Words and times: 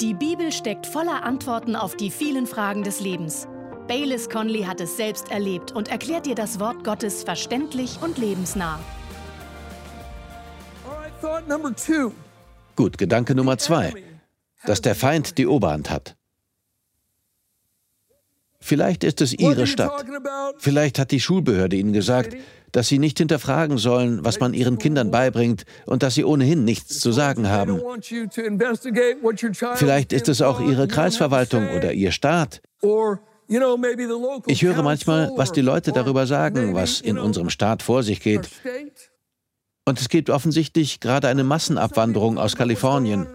Die 0.00 0.12
Bibel 0.12 0.52
steckt 0.52 0.86
voller 0.86 1.22
Antworten 1.22 1.74
auf 1.74 1.96
die 1.96 2.10
vielen 2.10 2.46
Fragen 2.46 2.82
des 2.82 3.00
Lebens. 3.00 3.48
Baylis 3.88 4.28
Conley 4.28 4.64
hat 4.64 4.78
es 4.82 4.98
selbst 4.98 5.30
erlebt 5.30 5.72
und 5.72 5.88
erklärt 5.88 6.26
dir 6.26 6.34
das 6.34 6.60
Wort 6.60 6.84
Gottes 6.84 7.24
verständlich 7.24 7.98
und 8.02 8.18
lebensnah. 8.18 8.78
Gut, 12.76 12.98
Gedanke 12.98 13.34
Nummer 13.34 13.56
zwei, 13.56 13.94
dass 14.66 14.82
der 14.82 14.94
Feind 14.94 15.38
die 15.38 15.46
Oberhand 15.46 15.88
hat. 15.88 16.14
Vielleicht 18.60 19.02
ist 19.02 19.22
es 19.22 19.32
Ihre 19.32 19.66
Stadt. 19.66 20.04
Vielleicht 20.58 20.98
hat 20.98 21.10
die 21.10 21.20
Schulbehörde 21.20 21.76
Ihnen 21.76 21.94
gesagt, 21.94 22.36
dass 22.72 22.88
Sie 22.88 22.98
nicht 22.98 23.18
hinterfragen 23.18 23.78
sollen, 23.78 24.24
was 24.24 24.40
man 24.40 24.54
Ihren 24.54 24.78
Kindern 24.78 25.10
beibringt 25.10 25.64
und 25.86 26.02
dass 26.02 26.14
Sie 26.14 26.24
ohnehin 26.24 26.64
nichts 26.64 27.00
zu 27.00 27.12
sagen 27.12 27.48
haben. 27.48 27.80
Vielleicht 29.74 30.12
ist 30.12 30.28
es 30.28 30.42
auch 30.42 30.60
Ihre 30.60 30.88
Kreisverwaltung 30.88 31.68
oder 31.76 31.92
Ihr 31.92 32.12
Staat. 32.12 32.62
Ich 34.46 34.62
höre 34.62 34.82
manchmal, 34.82 35.32
was 35.36 35.52
die 35.52 35.60
Leute 35.60 35.92
darüber 35.92 36.26
sagen, 36.26 36.74
was 36.74 37.00
in 37.00 37.18
unserem 37.18 37.50
Staat 37.50 37.82
vor 37.82 38.02
sich 38.02 38.20
geht. 38.20 38.48
Und 39.88 40.00
es 40.00 40.08
gibt 40.08 40.30
offensichtlich 40.30 40.98
gerade 40.98 41.28
eine 41.28 41.44
Massenabwanderung 41.44 42.38
aus 42.38 42.56
Kalifornien. 42.56 43.28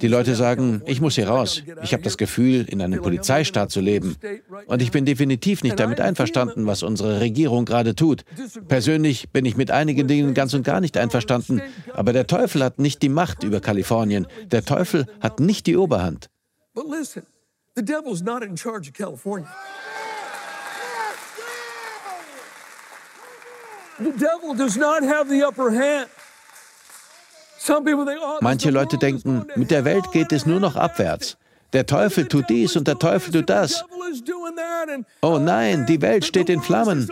Die 0.00 0.08
Leute 0.08 0.34
sagen, 0.34 0.80
ich 0.86 1.02
muss 1.02 1.16
hier 1.16 1.28
raus. 1.28 1.62
Ich 1.82 1.92
habe 1.92 2.02
das 2.02 2.16
Gefühl, 2.16 2.64
in 2.66 2.80
einem 2.80 3.02
Polizeistaat 3.02 3.70
zu 3.70 3.82
leben. 3.82 4.16
Und 4.64 4.80
ich 4.80 4.92
bin 4.92 5.04
definitiv 5.04 5.62
nicht 5.62 5.78
damit 5.78 6.00
einverstanden, 6.00 6.66
was 6.66 6.82
unsere 6.82 7.20
Regierung 7.20 7.66
gerade 7.66 7.94
tut. 7.94 8.24
Persönlich 8.66 9.28
bin 9.28 9.44
ich 9.44 9.58
mit 9.58 9.70
einigen 9.70 10.08
Dingen 10.08 10.32
ganz 10.32 10.54
und 10.54 10.62
gar 10.62 10.80
nicht 10.80 10.96
einverstanden. 10.96 11.60
Aber 11.92 12.14
der 12.14 12.26
Teufel 12.26 12.64
hat 12.64 12.78
nicht 12.78 13.02
die 13.02 13.10
Macht 13.10 13.44
über 13.44 13.60
Kalifornien. 13.60 14.26
Der 14.46 14.64
Teufel 14.64 15.04
hat 15.20 15.38
nicht 15.40 15.66
die 15.66 15.76
Oberhand. 15.76 16.30
But 16.72 16.86
listen, 16.88 17.26
the 17.76 17.84
devil's 17.84 18.22
not 18.22 18.42
in 18.42 18.56
charge 18.56 18.88
of 18.88 18.94
California. 18.94 19.48
Manche 28.40 28.70
Leute 28.70 28.98
denken, 28.98 29.46
mit 29.54 29.70
der 29.70 29.84
Welt 29.84 30.10
geht 30.12 30.32
es 30.32 30.46
nur 30.46 30.60
noch 30.60 30.76
abwärts. 30.76 31.36
Der 31.72 31.86
Teufel 31.86 32.26
tut 32.26 32.48
dies 32.48 32.76
und 32.76 32.88
der 32.88 32.98
Teufel 32.98 33.32
tut 33.32 33.48
das. 33.48 33.84
Oh 35.22 35.38
nein, 35.38 35.86
die 35.86 36.02
Welt 36.02 36.24
steht 36.24 36.48
in 36.48 36.62
Flammen. 36.62 37.08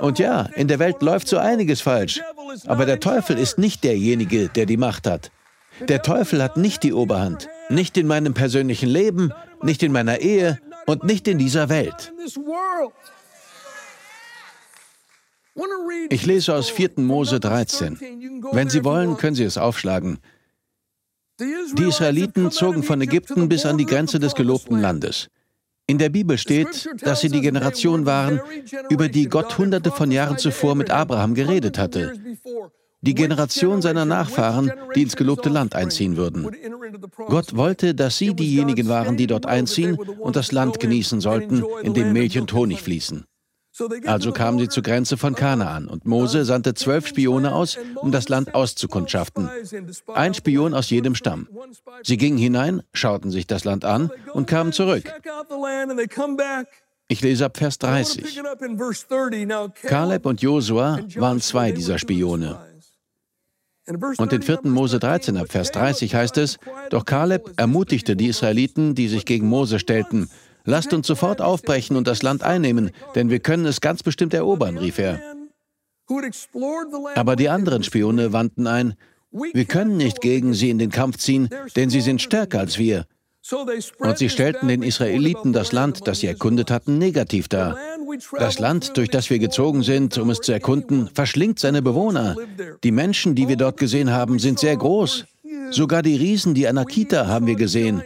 Und 0.00 0.18
ja, 0.18 0.48
in 0.54 0.68
der 0.68 0.78
Welt 0.78 1.02
läuft 1.02 1.28
so 1.28 1.38
einiges 1.38 1.80
falsch. 1.80 2.20
Aber 2.66 2.86
der 2.86 3.00
Teufel 3.00 3.38
ist 3.38 3.58
nicht 3.58 3.82
derjenige, 3.82 4.48
der 4.48 4.66
die 4.66 4.76
Macht 4.76 5.06
hat. 5.06 5.32
Der 5.80 6.02
Teufel 6.02 6.42
hat 6.42 6.56
nicht 6.56 6.82
die 6.82 6.92
Oberhand. 6.92 7.48
Nicht 7.68 7.96
in 7.96 8.06
meinem 8.06 8.34
persönlichen 8.34 8.88
Leben, 8.88 9.32
nicht 9.62 9.82
in 9.82 9.90
meiner 9.90 10.18
Ehe 10.18 10.60
und 10.86 11.02
nicht 11.02 11.26
in 11.26 11.38
dieser 11.38 11.68
Welt. 11.68 12.12
Ich 16.08 16.26
lese 16.26 16.54
aus 16.54 16.70
4. 16.70 16.92
Mose 16.96 17.40
13. 17.40 17.98
Wenn 18.52 18.68
Sie 18.68 18.84
wollen, 18.84 19.16
können 19.16 19.36
Sie 19.36 19.44
es 19.44 19.58
aufschlagen. 19.58 20.18
Die 21.40 21.84
Israeliten 21.84 22.50
zogen 22.50 22.82
von 22.82 23.00
Ägypten 23.00 23.48
bis 23.48 23.66
an 23.66 23.78
die 23.78 23.86
Grenze 23.86 24.18
des 24.18 24.34
gelobten 24.34 24.80
Landes. 24.80 25.28
In 25.86 25.98
der 25.98 26.10
Bibel 26.10 26.38
steht, 26.38 26.88
dass 27.02 27.20
sie 27.20 27.28
die 27.28 27.40
Generation 27.40 28.06
waren, 28.06 28.40
über 28.88 29.08
die 29.08 29.28
Gott 29.28 29.58
hunderte 29.58 29.90
von 29.90 30.10
Jahren 30.10 30.38
zuvor 30.38 30.74
mit 30.74 30.90
Abraham 30.90 31.34
geredet 31.34 31.76
hatte. 31.76 32.12
Die 33.00 33.14
Generation 33.14 33.82
seiner 33.82 34.04
Nachfahren, 34.04 34.72
die 34.94 35.02
ins 35.02 35.16
gelobte 35.16 35.48
Land 35.48 35.74
einziehen 35.74 36.16
würden. 36.16 36.48
Gott 37.26 37.56
wollte, 37.56 37.96
dass 37.96 38.16
sie 38.16 38.32
diejenigen 38.32 38.88
waren, 38.88 39.16
die 39.16 39.26
dort 39.26 39.46
einziehen 39.46 39.96
und 39.96 40.36
das 40.36 40.52
Land 40.52 40.78
genießen 40.78 41.20
sollten, 41.20 41.64
in 41.82 41.94
dem 41.94 42.12
Milch 42.12 42.38
und 42.38 42.52
Honig 42.52 42.80
fließen. 42.80 43.24
Also 44.06 44.32
kamen 44.32 44.58
sie 44.58 44.68
zur 44.68 44.82
Grenze 44.82 45.16
von 45.16 45.34
Kanaan 45.34 45.88
und 45.88 46.04
Mose 46.04 46.44
sandte 46.44 46.74
zwölf 46.74 47.06
Spione 47.06 47.54
aus, 47.54 47.78
um 47.96 48.12
das 48.12 48.28
Land 48.28 48.54
auszukundschaften. 48.54 49.48
Ein 50.12 50.34
Spion 50.34 50.74
aus 50.74 50.90
jedem 50.90 51.14
Stamm. 51.14 51.48
Sie 52.02 52.18
gingen 52.18 52.38
hinein, 52.38 52.82
schauten 52.92 53.30
sich 53.30 53.46
das 53.46 53.64
Land 53.64 53.84
an 53.84 54.10
und 54.32 54.46
kamen 54.46 54.72
zurück. 54.72 55.04
Ich 57.08 57.20
lese 57.22 57.44
ab 57.46 57.56
Vers 57.56 57.78
30. 57.78 58.42
Kaleb 59.82 60.26
und 60.26 60.42
Josua 60.42 61.00
waren 61.16 61.40
zwei 61.40 61.72
dieser 61.72 61.98
Spione. 61.98 62.58
Und 64.18 64.32
in 64.32 64.42
4. 64.42 64.60
Mose 64.64 64.98
13 65.00 65.36
ab 65.36 65.50
Vers 65.50 65.72
30 65.72 66.14
heißt 66.14 66.38
es, 66.38 66.58
doch 66.90 67.04
Kaleb 67.04 67.52
ermutigte 67.56 68.16
die 68.16 68.28
Israeliten, 68.28 68.94
die 68.94 69.08
sich 69.08 69.24
gegen 69.24 69.48
Mose 69.48 69.78
stellten, 69.78 70.30
Lasst 70.64 70.92
uns 70.92 71.06
sofort 71.06 71.40
aufbrechen 71.40 71.96
und 71.96 72.06
das 72.06 72.22
Land 72.22 72.42
einnehmen, 72.42 72.90
denn 73.14 73.30
wir 73.30 73.40
können 73.40 73.66
es 73.66 73.80
ganz 73.80 74.02
bestimmt 74.02 74.34
erobern, 74.34 74.78
rief 74.78 74.98
er. 74.98 75.20
Aber 77.14 77.36
die 77.36 77.48
anderen 77.48 77.82
Spione 77.82 78.32
wandten 78.32 78.66
ein, 78.66 78.94
wir 79.30 79.64
können 79.64 79.96
nicht 79.96 80.20
gegen 80.20 80.52
sie 80.52 80.70
in 80.70 80.78
den 80.78 80.90
Kampf 80.90 81.16
ziehen, 81.16 81.48
denn 81.74 81.88
sie 81.90 82.00
sind 82.00 82.20
stärker 82.20 82.60
als 82.60 82.78
wir. 82.78 83.06
Und 83.98 84.18
sie 84.18 84.28
stellten 84.28 84.68
den 84.68 84.82
Israeliten 84.82 85.52
das 85.52 85.72
Land, 85.72 86.06
das 86.06 86.20
sie 86.20 86.28
erkundet 86.28 86.70
hatten, 86.70 86.98
negativ 86.98 87.48
dar. 87.48 87.76
Das 88.38 88.58
Land, 88.58 88.96
durch 88.96 89.08
das 89.08 89.30
wir 89.30 89.38
gezogen 89.38 89.82
sind, 89.82 90.16
um 90.18 90.30
es 90.30 90.40
zu 90.40 90.52
erkunden, 90.52 91.08
verschlingt 91.12 91.58
seine 91.58 91.82
Bewohner. 91.82 92.36
Die 92.84 92.92
Menschen, 92.92 93.34
die 93.34 93.48
wir 93.48 93.56
dort 93.56 93.78
gesehen 93.78 94.12
haben, 94.12 94.38
sind 94.38 94.60
sehr 94.60 94.76
groß. 94.76 95.24
Sogar 95.70 96.02
die 96.02 96.16
Riesen, 96.16 96.54
die 96.54 96.68
Anakita, 96.68 97.26
haben 97.26 97.46
wir 97.46 97.56
gesehen. 97.56 98.02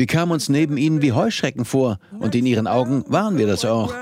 Wir 0.00 0.06
kamen 0.06 0.32
uns 0.32 0.48
neben 0.48 0.78
ihnen 0.78 1.02
wie 1.02 1.12
Heuschrecken 1.12 1.66
vor, 1.66 1.98
und 2.20 2.34
in 2.34 2.46
ihren 2.46 2.66
Augen 2.66 3.04
waren 3.08 3.36
wir 3.36 3.46
das 3.46 3.66
auch. 3.66 3.92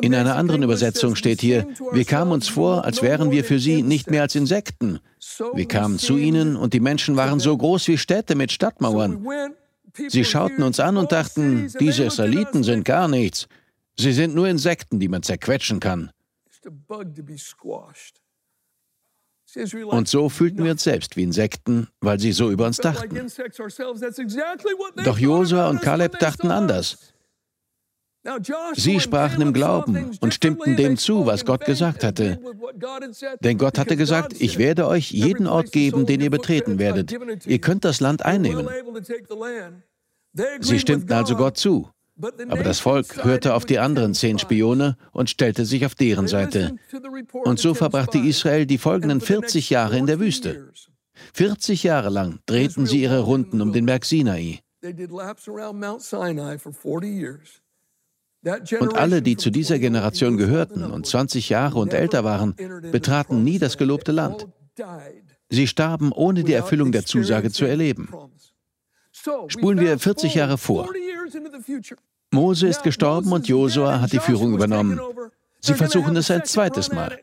In 0.00 0.14
einer 0.14 0.36
anderen 0.36 0.62
Übersetzung 0.62 1.14
steht 1.14 1.42
hier, 1.42 1.66
wir 1.92 2.06
kamen 2.06 2.32
uns 2.32 2.48
vor, 2.48 2.86
als 2.86 3.02
wären 3.02 3.30
wir 3.30 3.44
für 3.44 3.58
sie 3.58 3.82
nicht 3.82 4.10
mehr 4.10 4.22
als 4.22 4.34
Insekten. 4.34 5.00
Wir 5.52 5.68
kamen 5.68 5.98
zu 5.98 6.16
ihnen 6.16 6.56
und 6.56 6.72
die 6.72 6.80
Menschen 6.80 7.16
waren 7.16 7.38
so 7.38 7.54
groß 7.54 7.86
wie 7.88 7.98
Städte 7.98 8.34
mit 8.34 8.50
Stadtmauern. 8.50 9.26
Sie 10.08 10.24
schauten 10.24 10.62
uns 10.62 10.80
an 10.80 10.96
und 10.96 11.12
dachten, 11.12 11.70
diese 11.78 12.04
Israeliten 12.04 12.62
sind 12.62 12.86
gar 12.86 13.08
nichts. 13.08 13.46
Sie 13.98 14.14
sind 14.14 14.34
nur 14.34 14.48
Insekten, 14.48 15.00
die 15.00 15.08
man 15.08 15.22
zerquetschen 15.22 15.80
kann. 15.80 16.10
Und 19.86 20.08
so 20.08 20.28
fühlten 20.28 20.64
wir 20.64 20.72
uns 20.72 20.82
selbst 20.82 21.16
wie 21.16 21.22
Insekten, 21.22 21.88
weil 22.00 22.18
sie 22.18 22.32
so 22.32 22.50
über 22.50 22.66
uns 22.66 22.78
dachten. 22.78 23.14
Doch 25.04 25.18
Josua 25.18 25.68
und 25.68 25.82
Kaleb 25.82 26.18
dachten 26.18 26.50
anders. 26.50 27.12
Sie 28.74 29.00
sprachen 29.00 29.42
im 29.42 29.52
Glauben 29.52 30.16
und 30.20 30.32
stimmten 30.32 30.76
dem 30.76 30.96
zu, 30.96 31.26
was 31.26 31.44
Gott 31.44 31.64
gesagt 31.64 32.04
hatte. 32.04 32.38
Denn 33.40 33.58
Gott 33.58 33.78
hatte 33.78 33.96
gesagt, 33.96 34.40
ich 34.40 34.58
werde 34.58 34.86
euch 34.86 35.10
jeden 35.10 35.48
Ort 35.48 35.72
geben, 35.72 36.06
den 36.06 36.20
ihr 36.20 36.30
betreten 36.30 36.78
werdet. 36.78 37.12
Ihr 37.44 37.60
könnt 37.60 37.84
das 37.84 38.00
Land 38.00 38.24
einnehmen. 38.24 38.68
Sie 40.60 40.78
stimmten 40.78 41.12
also 41.12 41.36
Gott 41.36 41.58
zu. 41.58 41.90
Aber 42.20 42.62
das 42.62 42.80
Volk 42.80 43.24
hörte 43.24 43.54
auf 43.54 43.64
die 43.64 43.78
anderen 43.78 44.14
zehn 44.14 44.38
Spione 44.38 44.96
und 45.12 45.30
stellte 45.30 45.64
sich 45.64 45.86
auf 45.86 45.94
deren 45.94 46.28
Seite. 46.28 46.76
Und 47.44 47.58
so 47.58 47.74
verbrachte 47.74 48.18
Israel 48.18 48.66
die 48.66 48.78
folgenden 48.78 49.20
40 49.20 49.70
Jahre 49.70 49.96
in 49.96 50.06
der 50.06 50.20
Wüste. 50.20 50.70
40 51.34 51.82
Jahre 51.82 52.10
lang 52.10 52.40
drehten 52.46 52.86
sie 52.86 53.02
ihre 53.02 53.20
Runden 53.20 53.60
um 53.60 53.72
den 53.72 53.86
Berg 53.86 54.04
Sinai. 54.04 54.60
Und 58.80 58.94
alle, 58.96 59.22
die 59.22 59.36
zu 59.36 59.50
dieser 59.50 59.78
Generation 59.78 60.36
gehörten 60.36 60.82
und 60.84 61.06
20 61.06 61.48
Jahre 61.48 61.78
und 61.78 61.94
älter 61.94 62.24
waren, 62.24 62.56
betraten 62.90 63.44
nie 63.44 63.58
das 63.58 63.78
gelobte 63.78 64.12
Land. 64.12 64.48
Sie 65.48 65.66
starben, 65.66 66.12
ohne 66.12 66.44
die 66.44 66.54
Erfüllung 66.54 66.92
der 66.92 67.04
Zusage 67.04 67.52
zu 67.52 67.64
erleben. 67.64 68.08
Spulen 69.46 69.78
wir 69.78 69.98
40 69.98 70.34
Jahre 70.34 70.58
vor. 70.58 70.88
Mose 72.30 72.66
ist 72.66 72.82
gestorben 72.82 73.32
und 73.32 73.48
Josua 73.48 74.00
hat 74.00 74.12
die 74.12 74.18
Führung 74.18 74.54
übernommen. 74.54 75.00
Sie 75.60 75.74
versuchen 75.74 76.16
es 76.16 76.30
ein 76.30 76.44
zweites 76.44 76.92
Mal. 76.92 77.18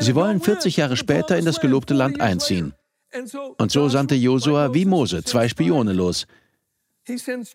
Sie 0.00 0.14
wollen 0.14 0.40
40 0.40 0.76
Jahre 0.78 0.96
später 0.96 1.36
in 1.36 1.44
das 1.44 1.60
gelobte 1.60 1.94
Land 1.94 2.20
einziehen. 2.20 2.74
Und 3.58 3.70
so 3.70 3.88
sandte 3.88 4.14
Josua 4.14 4.74
wie 4.74 4.84
Mose 4.84 5.22
zwei 5.24 5.48
Spione 5.48 5.92
los. 5.92 6.26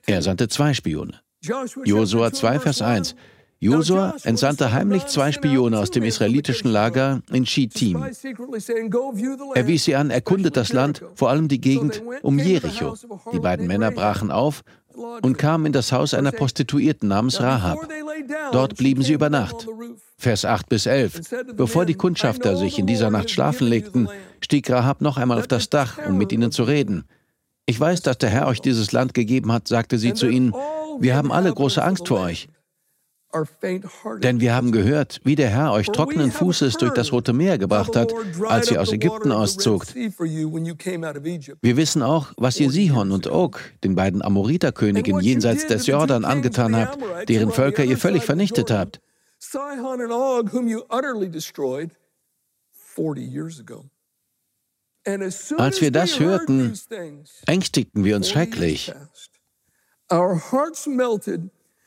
Er 0.06 0.21
sandte 0.21 0.47
zwei 0.47 0.73
Spione. 0.73 1.19
Josua 1.83 2.31
2, 2.31 2.59
Vers 2.59 2.81
1. 2.81 3.15
Josua 3.59 4.15
entsandte 4.24 4.74
heimlich 4.74 5.06
zwei 5.06 5.31
Spione 5.31 5.77
aus 5.77 5.91
dem 5.91 6.03
israelitischen 6.03 6.71
Lager 6.71 7.21
in 7.31 7.45
Shittim. 7.45 8.03
Er 9.53 9.67
wies 9.67 9.83
sie 9.83 9.95
an, 9.95 10.09
erkundet 10.09 10.57
das 10.57 10.74
Land, 10.74 11.03
vor 11.13 11.29
allem 11.29 11.47
die 11.47 11.62
Gegend 11.62 12.01
um 12.24 12.39
Jericho. 12.39 12.95
Die 13.33 13.39
beiden 13.39 13.67
Männer 13.67 13.91
brachen 13.91 14.31
auf, 14.31 14.63
und 15.21 15.38
kamen 15.38 15.67
in 15.67 15.73
das 15.73 15.91
Haus 15.91 16.13
einer 16.13 16.31
Prostituierten 16.31 17.09
namens 17.09 17.41
Rahab. 17.41 17.79
Dort 18.51 18.77
blieben 18.77 19.01
sie 19.01 19.13
über 19.13 19.29
Nacht. 19.29 19.67
Vers 20.17 20.45
8 20.45 20.69
bis 20.69 20.85
11. 20.85 21.21
Bevor 21.55 21.85
die 21.85 21.95
Kundschafter 21.95 22.55
sich 22.55 22.77
in 22.77 22.88
dieser 22.88 23.09
Nacht 23.09 23.29
schlafen 23.29 23.67
legten, 23.67 24.09
stieg 24.41 24.69
Rahab 24.69 25.01
noch 25.01 25.17
einmal 25.17 25.39
auf 25.39 25.47
das 25.47 25.69
Dach, 25.69 25.97
um 26.07 26.17
mit 26.17 26.31
ihnen 26.31 26.51
zu 26.51 26.63
reden. 26.63 27.05
Ich 27.65 27.79
weiß, 27.79 28.01
dass 28.01 28.17
der 28.17 28.29
Herr 28.29 28.47
euch 28.47 28.61
dieses 28.61 28.91
Land 28.91 29.13
gegeben 29.13 29.51
hat, 29.51 29.67
sagte 29.67 29.97
sie 29.97 30.13
zu 30.13 30.27
ihnen. 30.27 30.53
Wir 30.99 31.15
haben 31.15 31.31
alle 31.31 31.53
große 31.53 31.83
Angst 31.83 32.07
vor 32.07 32.19
euch. 32.19 32.49
Denn 34.19 34.39
wir 34.39 34.53
haben 34.53 34.71
gehört, 34.71 35.21
wie 35.23 35.35
der 35.35 35.49
Herr 35.49 35.71
euch 35.71 35.87
trockenen 35.87 36.31
Fußes 36.31 36.75
durch 36.75 36.93
das 36.93 37.11
Rote 37.11 37.33
Meer 37.33 37.57
gebracht 37.57 37.95
hat, 37.95 38.13
als 38.47 38.69
ihr 38.71 38.81
aus 38.81 38.91
Ägypten 38.91 39.31
auszogt. 39.31 39.95
Wir 39.95 41.77
wissen 41.77 42.03
auch, 42.03 42.33
was 42.37 42.59
ihr 42.59 42.69
Sihon 42.69 43.11
und 43.11 43.27
Og, 43.27 43.59
den 43.83 43.95
beiden 43.95 44.21
Amoriterkönigen 44.21 45.19
jenseits 45.21 45.67
des 45.67 45.87
Jordan, 45.87 46.25
angetan 46.25 46.75
habt, 46.75 46.97
deren 47.29 47.51
Völker 47.51 47.83
ihr 47.83 47.97
völlig 47.97 48.23
vernichtet 48.23 48.69
habt. 48.71 48.99
Als 55.57 55.81
wir 55.81 55.91
das 55.91 56.19
hörten, 56.19 56.73
ängstigten 57.47 58.03
wir 58.03 58.15
uns 58.15 58.29
schrecklich. 58.29 58.93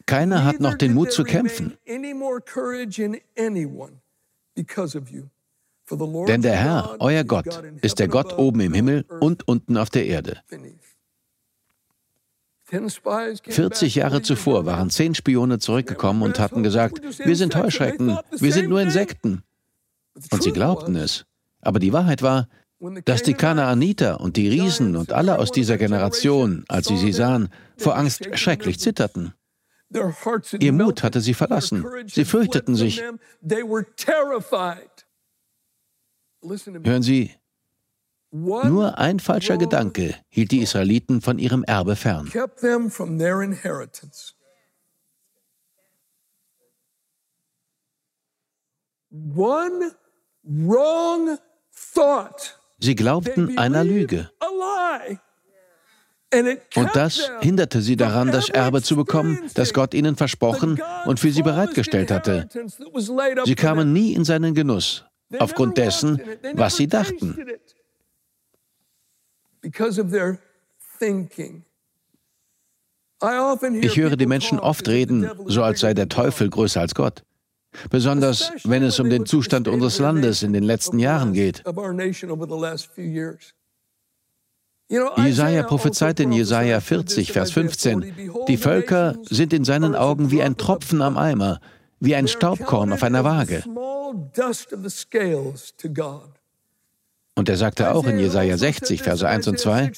Keiner 0.06 0.44
hat 0.44 0.60
noch 0.60 0.74
den 0.74 0.94
Mut 0.94 1.12
zu 1.12 1.24
kämpfen. 1.24 1.76
Denn 6.26 6.42
der 6.42 6.56
Herr, 6.56 6.96
euer 7.00 7.24
Gott, 7.24 7.62
ist 7.82 7.98
der 7.98 8.08
Gott 8.08 8.38
oben 8.38 8.60
im 8.60 8.74
Himmel 8.74 9.04
und 9.20 9.46
unten 9.48 9.76
auf 9.76 9.90
der 9.90 10.06
Erde. 10.06 10.40
40 12.66 13.94
Jahre 13.94 14.22
zuvor 14.22 14.64
waren 14.66 14.90
zehn 14.90 15.14
Spione 15.14 15.58
zurückgekommen 15.58 16.22
und 16.22 16.38
hatten 16.38 16.62
gesagt, 16.62 17.00
wir 17.18 17.36
sind 17.36 17.54
Heuschrecken, 17.54 18.18
wir 18.38 18.52
sind 18.52 18.70
nur 18.70 18.80
Insekten. 18.80 19.42
Und 20.30 20.42
sie 20.42 20.52
glaubten 20.52 20.96
es. 20.96 21.26
Aber 21.60 21.78
die 21.78 21.92
Wahrheit 21.92 22.22
war, 22.22 22.48
dass 23.04 23.22
die 23.22 23.34
Kanaaniter 23.34 24.20
und 24.20 24.36
die 24.36 24.48
Riesen 24.48 24.96
und 24.96 25.12
alle 25.12 25.38
aus 25.38 25.52
dieser 25.52 25.76
Generation, 25.76 26.64
als 26.68 26.88
sie 26.88 26.96
sie 26.96 27.12
sahen, 27.12 27.48
vor 27.76 27.96
Angst 27.96 28.28
schrecklich 28.38 28.78
zitterten. 28.78 29.34
Ihr 30.60 30.72
Mut 30.72 31.02
hatte 31.02 31.20
sie 31.20 31.34
verlassen. 31.34 31.84
Sie 32.06 32.24
fürchteten 32.24 32.74
sich. 32.74 33.02
Hören 36.42 37.02
Sie, 37.02 37.30
nur 38.30 38.98
ein 38.98 39.20
falscher 39.20 39.56
Gedanke 39.56 40.16
hielt 40.28 40.50
die 40.50 40.60
Israeliten 40.60 41.20
von 41.20 41.38
ihrem 41.38 41.62
Erbe 41.62 41.94
fern. 41.94 42.30
Sie 52.80 52.94
glaubten 52.96 53.56
einer 53.58 53.84
Lüge. 53.84 54.30
Und 56.76 56.90
das 56.94 57.30
hinderte 57.40 57.80
sie 57.80 57.96
daran, 57.96 58.30
das 58.30 58.48
Erbe 58.48 58.82
zu 58.82 58.96
bekommen, 58.96 59.38
das 59.54 59.72
Gott 59.72 59.94
ihnen 59.94 60.16
versprochen 60.16 60.80
und 61.04 61.20
für 61.20 61.30
sie 61.30 61.42
bereitgestellt 61.42 62.10
hatte. 62.10 62.48
Sie 63.44 63.54
kamen 63.54 63.92
nie 63.92 64.12
in 64.14 64.24
seinen 64.24 64.54
Genuss, 64.54 65.04
aufgrund 65.38 65.78
dessen, 65.78 66.20
was 66.54 66.76
sie 66.76 66.86
dachten. 66.86 67.36
Ich 73.80 73.96
höre 73.96 74.16
die 74.16 74.26
Menschen 74.26 74.58
oft 74.58 74.88
reden, 74.88 75.30
so 75.46 75.62
als 75.62 75.80
sei 75.80 75.94
der 75.94 76.08
Teufel 76.08 76.50
größer 76.50 76.80
als 76.80 76.94
Gott. 76.94 77.22
Besonders 77.90 78.52
wenn 78.64 78.82
es 78.82 79.00
um 79.00 79.10
den 79.10 79.26
Zustand 79.26 79.66
unseres 79.66 79.98
Landes 79.98 80.42
in 80.42 80.52
den 80.52 80.62
letzten 80.62 80.98
Jahren 80.98 81.32
geht. 81.32 81.62
Jesaja 84.88 85.62
prophezeit 85.62 86.20
in 86.20 86.32
Jesaja 86.32 86.80
40, 86.80 87.32
Vers 87.32 87.50
15: 87.52 88.14
Die 88.48 88.56
Völker 88.56 89.16
sind 89.22 89.52
in 89.52 89.64
seinen 89.64 89.94
Augen 89.94 90.30
wie 90.30 90.42
ein 90.42 90.56
Tropfen 90.56 91.00
am 91.00 91.16
Eimer, 91.16 91.60
wie 92.00 92.14
ein 92.14 92.28
Staubkorn 92.28 92.92
auf 92.92 93.02
einer 93.02 93.24
Waage. 93.24 93.64
Und 97.36 97.48
er 97.48 97.56
sagte 97.56 97.92
auch 97.92 98.06
in 98.06 98.18
Jesaja 98.18 98.56
60, 98.56 99.02
Verse 99.02 99.26
1 99.26 99.48
und 99.48 99.58
2: 99.58 99.92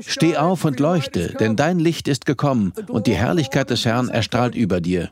Steh 0.00 0.36
auf 0.36 0.64
und 0.64 0.80
leuchte, 0.80 1.34
denn 1.34 1.56
dein 1.56 1.78
Licht 1.78 2.08
ist 2.08 2.24
gekommen 2.24 2.72
und 2.88 3.06
die 3.06 3.14
Herrlichkeit 3.14 3.68
des 3.70 3.84
Herrn 3.84 4.08
erstrahlt 4.08 4.54
über 4.54 4.80
dir. 4.80 5.10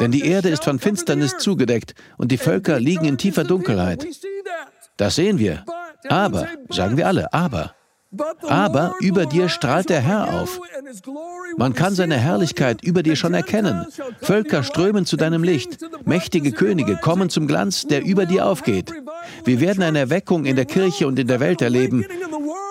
Denn 0.00 0.12
die 0.12 0.26
Erde 0.26 0.48
ist 0.48 0.64
von 0.64 0.78
Finsternis 0.78 1.38
zugedeckt 1.38 1.94
und 2.18 2.32
die 2.32 2.38
Völker 2.38 2.78
liegen 2.80 3.04
in 3.04 3.18
tiefer 3.18 3.44
Dunkelheit. 3.44 4.06
Das 4.96 5.16
sehen 5.16 5.38
wir. 5.38 5.64
Aber, 6.08 6.46
sagen 6.70 6.96
wir 6.96 7.06
alle, 7.06 7.32
aber. 7.32 7.74
Aber 8.48 8.94
über 9.00 9.26
dir 9.26 9.48
strahlt 9.48 9.88
der 9.88 10.00
Herr 10.00 10.40
auf. 10.40 10.60
Man 11.56 11.74
kann 11.74 11.94
seine 11.94 12.16
Herrlichkeit 12.16 12.82
über 12.82 13.02
dir 13.02 13.16
schon 13.16 13.34
erkennen. 13.34 13.86
Völker 14.20 14.62
strömen 14.62 15.06
zu 15.06 15.16
deinem 15.16 15.42
Licht. 15.42 15.78
Mächtige 16.04 16.52
Könige 16.52 16.96
kommen 16.96 17.30
zum 17.30 17.46
Glanz, 17.46 17.86
der 17.86 18.04
über 18.04 18.26
dir 18.26 18.46
aufgeht. 18.46 18.92
Wir 19.44 19.60
werden 19.60 19.82
eine 19.82 20.00
Erweckung 20.00 20.44
in 20.44 20.56
der 20.56 20.66
Kirche 20.66 21.06
und 21.06 21.18
in 21.18 21.26
der 21.26 21.40
Welt 21.40 21.62
erleben. 21.62 22.04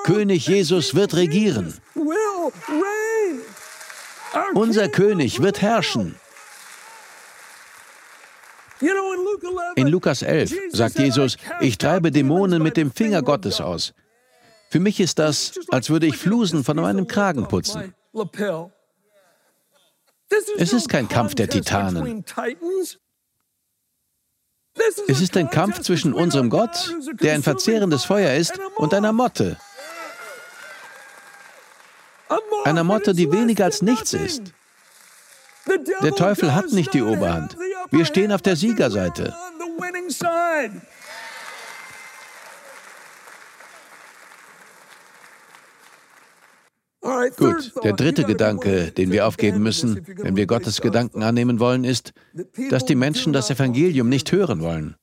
König 0.04 0.48
Jesus 0.48 0.96
wird 0.96 1.16
regieren. 1.16 1.74
Unser 4.54 4.90
König 4.90 5.42
wird 5.42 5.62
herrschen. 5.62 6.16
In 9.76 9.88
Lukas 9.88 10.22
11 10.22 10.54
sagt 10.72 11.00
Jesus, 11.00 11.38
ich 11.62 11.78
treibe 11.78 12.12
Dämonen 12.12 12.62
mit 12.62 12.78
dem 12.78 12.92
Finger 12.92 13.22
Gottes 13.22 13.62
aus. 13.62 13.94
Für 14.76 14.82
mich 14.82 15.00
ist 15.00 15.20
das, 15.20 15.54
als 15.70 15.90
würde 15.90 16.06
ich 16.06 16.18
Flusen 16.18 16.66
von 16.66 16.76
meinem 16.76 17.08
Kragen 17.08 17.48
putzen. 17.48 17.94
Es 20.58 20.74
ist 20.74 20.90
kein 20.90 21.08
Kampf 21.08 21.34
der 21.34 21.48
Titanen. 21.48 22.26
Es 25.08 25.22
ist 25.22 25.38
ein 25.38 25.50
Kampf 25.50 25.80
zwischen 25.80 26.12
unserem 26.12 26.50
Gott, 26.50 26.94
der 27.22 27.36
ein 27.36 27.42
verzehrendes 27.42 28.04
Feuer 28.04 28.34
ist, 28.34 28.60
und 28.76 28.94
einer 28.94 29.14
Motte. 29.14 29.56
Einer 32.66 32.84
Motte, 32.84 33.14
die 33.14 33.32
weniger 33.32 33.64
als 33.64 33.82
nichts 33.82 34.12
ist. 34.12 34.42
Der 36.04 36.16
Teufel 36.16 36.54
hat 36.54 36.74
nicht 36.74 36.94
die 36.94 37.02
Oberhand. 37.02 37.56
Wir 37.92 38.04
stehen 38.04 38.34
auf 38.34 38.42
der 38.42 38.58
Siegerseite. 38.58 39.34
Gut, 47.38 47.74
der 47.84 47.94
dritte 47.94 48.24
Gedanke, 48.24 48.92
den 48.92 49.12
wir 49.12 49.28
aufgeben 49.28 49.62
müssen, 49.62 50.06
wenn 50.18 50.36
wir 50.36 50.48
Gottes 50.48 50.82
Gedanken 50.82 51.24
annehmen 51.24 51.60
wollen, 51.60 51.84
ist, 51.84 52.14
dass 52.70 52.86
die 52.86 52.96
Menschen 52.96 53.34
das 53.34 53.50
Evangelium 53.50 54.10
nicht 54.10 54.32
hören 54.32 54.62
wollen. 54.62 54.96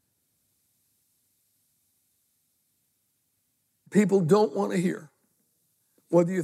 People 3.91 4.21
don't 4.21 4.55
want 4.55 4.73
to 4.73 4.79
hear 4.79 5.12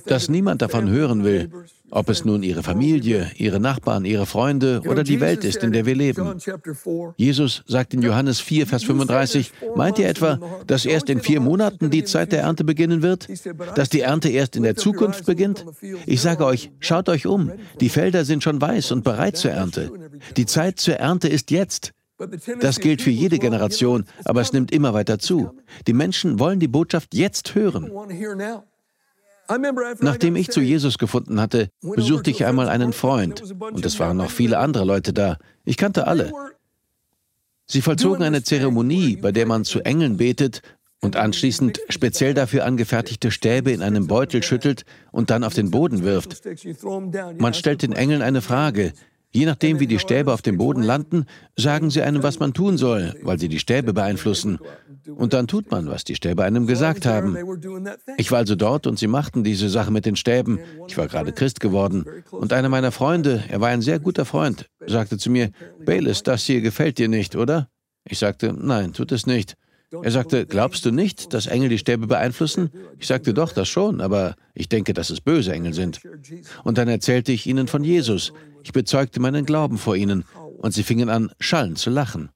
dass 0.07 0.29
niemand 0.29 0.63
davon 0.63 0.89
hören 0.89 1.25
will, 1.25 1.51
ob 1.91 2.09
es 2.09 2.25
nun 2.25 2.43
ihre 2.43 2.63
Familie, 2.63 3.31
ihre 3.37 3.61
Nachbarn, 3.61 4.05
ihre 4.05 4.27
Freunde 4.27 4.83
oder 4.87 5.05
die 5.05 5.21
Welt 5.21 5.45
ist, 5.45 5.63
in 5.63 5.73
der 5.73 5.87
wir 5.87 5.95
leben. 5.95 6.39
Jesus 7.17 7.63
sagt 7.67 7.95
in 7.95 8.03
Johannes 8.03 8.41
4, 8.41 8.67
Vers 8.67 8.85
35, 8.85 9.53
meint 9.75 9.99
ihr 9.99 10.09
etwa, 10.09 10.39
dass 10.67 10.85
erst 10.85 11.09
in 11.09 11.21
vier 11.21 11.41
Monaten 11.41 11.91
die 11.91 12.05
Zeit 12.05 12.33
der 12.33 12.43
Ernte 12.43 12.65
beginnen 12.65 13.03
wird? 13.03 13.29
Dass 13.75 13.89
die 13.89 14.01
Ernte 14.01 14.29
erst 14.29 14.57
in 14.57 14.63
der 14.63 14.77
Zukunft 14.77 15.27
beginnt? 15.27 15.65
Ich 16.07 16.21
sage 16.21 16.45
euch, 16.45 16.71
schaut 16.81 17.09
euch 17.09 17.27
um, 17.27 17.53
die 17.81 17.89
Felder 17.89 18.25
sind 18.25 18.43
schon 18.43 18.61
weiß 18.61 18.93
und 18.93 19.05
bereit 19.05 19.37
zur 19.37 19.53
Ernte. 19.53 19.91
Die 20.37 20.47
Zeit 20.47 20.81
zur 20.81 20.95
Ernte 20.95 21.29
ist 21.29 21.51
jetzt. 21.51 21.93
Das 22.61 22.81
gilt 22.81 23.01
für 23.01 23.11
jede 23.11 23.39
Generation, 23.39 24.05
aber 24.25 24.41
es 24.41 24.53
nimmt 24.53 24.73
immer 24.73 24.93
weiter 24.93 25.19
zu. 25.19 25.51
Die 25.87 25.93
Menschen 25.93 26.41
wollen 26.41 26.59
die 26.59 26.67
Botschaft 26.67 27.15
jetzt 27.15 27.55
hören. 27.55 27.91
Nachdem 30.00 30.37
ich 30.37 30.50
zu 30.50 30.61
Jesus 30.61 30.99
gefunden 30.99 31.40
hatte, 31.40 31.71
besuchte 31.81 32.31
ich 32.31 32.45
einmal 32.45 32.69
einen 32.69 32.93
Freund 32.93 33.43
und 33.61 33.85
es 33.85 33.99
waren 33.99 34.17
noch 34.17 34.31
viele 34.31 34.59
andere 34.59 34.85
Leute 34.85 35.12
da. 35.12 35.38
Ich 35.64 35.76
kannte 35.76 36.07
alle. 36.07 36.33
Sie 37.67 37.83
vollzogen 37.83 38.23
eine 38.23 38.43
Zeremonie, 38.43 39.17
bei 39.17 39.33
der 39.33 39.47
man 39.47 39.64
zu 39.64 39.81
Engeln 39.81 40.17
betet 40.17 40.62
und 41.00 41.17
anschließend 41.17 41.81
speziell 41.88 42.35
dafür 42.35 42.64
angefertigte 42.64 43.31
Stäbe 43.31 43.73
in 43.73 43.83
einem 43.83 44.07
Beutel 44.07 44.43
schüttelt 44.43 44.85
und 45.12 45.31
dann 45.31 45.45
auf 45.45 45.55
den 45.55 45.71
Boden 45.71 46.02
wirft. 46.02 46.43
Man 47.38 47.55
stellt 47.55 47.83
den 47.83 47.93
Engeln 47.93 48.23
eine 48.23 48.43
Frage. 48.43 48.93
Je 49.31 49.45
nachdem, 49.45 49.78
wie 49.78 49.87
die 49.87 49.99
Stäbe 49.99 50.33
auf 50.33 50.40
dem 50.40 50.57
Boden 50.57 50.83
landen, 50.83 51.26
sagen 51.57 51.90
sie 51.90 52.02
einem, 52.02 52.23
was 52.23 52.38
man 52.38 52.55
tun 52.55 52.78
soll, 52.78 53.14
weil 53.23 53.38
sie 53.38 53.49
die 53.49 53.59
Stäbe 53.59 53.93
beeinflussen. 53.93 54.59
Und 55.17 55.33
dann 55.33 55.47
tut 55.47 55.71
man, 55.71 55.88
was 55.88 56.05
die 56.05 56.15
Stäbe 56.15 56.45
einem 56.45 56.67
gesagt 56.67 57.07
haben. 57.07 57.37
Ich 58.17 58.31
war 58.31 58.38
also 58.38 58.55
dort 58.55 58.87
und 58.87 58.99
sie 58.99 59.07
machten 59.07 59.45
diese 59.45 59.69
Sache 59.69 59.91
mit 59.91 60.07
den 60.07 60.17
Stäben. 60.17 60.59
Ich 60.87 60.97
war 60.97 61.09
gerade 61.09 61.33
Christ 61.33 61.61
geworden. 61.61 62.05
Und 62.31 62.53
einer 62.53 62.69
meiner 62.69 62.93
Freunde, 62.93 63.45
er 63.49 63.61
war 63.61 63.69
ein 63.69 63.83
sehr 63.83 63.99
guter 63.99 64.25
Freund, 64.25 64.69
sagte 64.87 65.19
zu 65.19 65.31
mir, 65.31 65.50
Bayless, 65.85 66.23
das 66.23 66.45
hier 66.45 66.61
gefällt 66.61 66.99
dir 66.99 67.09
nicht, 67.09 67.37
oder? 67.37 67.69
Ich 68.05 68.19
sagte, 68.19 68.53
nein, 68.53 68.93
tut 68.93 69.12
es 69.12 69.27
nicht. 69.27 69.57
Er 70.03 70.11
sagte, 70.11 70.45
glaubst 70.45 70.85
du 70.85 70.91
nicht, 70.91 71.33
dass 71.33 71.47
Engel 71.47 71.71
die 71.71 71.79
Stäbe 71.79 72.07
beeinflussen? 72.07 72.71
Ich 72.99 73.07
sagte, 73.07 73.33
doch, 73.33 73.53
das 73.53 73.69
schon, 73.69 74.03
aber 74.03 74.37
ich 74.53 74.69
denke, 74.69 74.93
dass 74.93 75.09
es 75.09 75.23
böse 75.23 75.53
Engel 75.53 75.73
sind. 75.73 76.00
Und 76.62 76.77
dann 76.77 76.88
erzählte 76.88 77.33
ich 77.33 77.47
ihnen 77.47 77.69
von 77.69 77.85
Jesus. 77.85 78.35
Ich 78.62 78.73
bezeugte 78.73 79.19
meinen 79.19 79.47
Glauben 79.47 79.79
vor 79.79 79.97
ihnen 79.97 80.25
und 80.59 80.73
sie 80.73 80.83
fingen 80.83 81.09
an, 81.09 81.31
schallen 81.41 81.77
zu 81.77 81.91
lachen. 81.91 82.31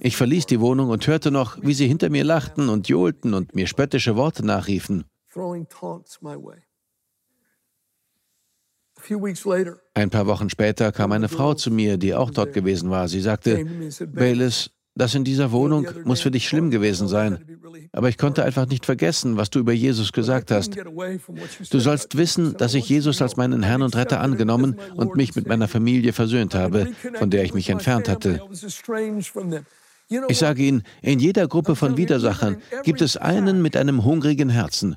Ich 0.00 0.16
verließ 0.16 0.46
die 0.46 0.60
Wohnung 0.60 0.90
und 0.90 1.06
hörte 1.06 1.30
noch, 1.30 1.58
wie 1.62 1.74
sie 1.74 1.88
hinter 1.88 2.10
mir 2.10 2.24
lachten 2.24 2.68
und 2.68 2.88
johlten 2.88 3.34
und 3.34 3.54
mir 3.54 3.66
spöttische 3.66 4.16
Worte 4.16 4.44
nachriefen. 4.44 5.04
Ein 9.94 10.10
paar 10.10 10.26
Wochen 10.26 10.50
später 10.50 10.92
kam 10.92 11.12
eine 11.12 11.28
Frau 11.28 11.54
zu 11.54 11.70
mir, 11.70 11.96
die 11.96 12.14
auch 12.14 12.30
dort 12.30 12.52
gewesen 12.52 12.90
war. 12.90 13.08
Sie 13.08 13.20
sagte, 13.20 13.64
Bayless, 14.06 14.70
das 14.96 15.14
in 15.14 15.24
dieser 15.24 15.52
Wohnung 15.52 15.86
muss 16.04 16.22
für 16.22 16.30
dich 16.30 16.48
schlimm 16.48 16.70
gewesen 16.70 17.06
sein. 17.06 17.38
Aber 17.92 18.08
ich 18.08 18.18
konnte 18.18 18.42
einfach 18.44 18.66
nicht 18.66 18.86
vergessen, 18.86 19.36
was 19.36 19.50
du 19.50 19.58
über 19.58 19.72
Jesus 19.72 20.12
gesagt 20.12 20.50
hast. 20.50 20.76
Du 21.70 21.78
sollst 21.78 22.16
wissen, 22.16 22.56
dass 22.56 22.74
ich 22.74 22.88
Jesus 22.88 23.20
als 23.22 23.36
meinen 23.36 23.62
Herrn 23.62 23.82
und 23.82 23.94
Retter 23.94 24.20
angenommen 24.20 24.80
und 24.94 25.14
mich 25.14 25.36
mit 25.36 25.46
meiner 25.46 25.68
Familie 25.68 26.12
versöhnt 26.12 26.54
habe, 26.54 26.88
von 27.14 27.30
der 27.30 27.44
ich 27.44 27.54
mich 27.54 27.68
entfernt 27.68 28.08
hatte. 28.08 28.40
Ich 30.28 30.38
sage 30.38 30.62
Ihnen, 30.62 30.82
in 31.02 31.18
jeder 31.18 31.48
Gruppe 31.48 31.76
von 31.76 31.96
Widersachern 31.96 32.62
gibt 32.84 33.02
es 33.02 33.16
einen 33.16 33.60
mit 33.60 33.76
einem 33.76 34.04
hungrigen 34.04 34.48
Herzen. 34.48 34.96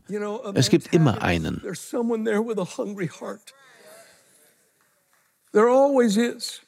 Es 0.53 0.69
gibt 0.69 0.93
immer 0.93 1.23
einen. 1.23 1.61
There 5.51 5.67
always 5.67 6.15
is. 6.15 6.61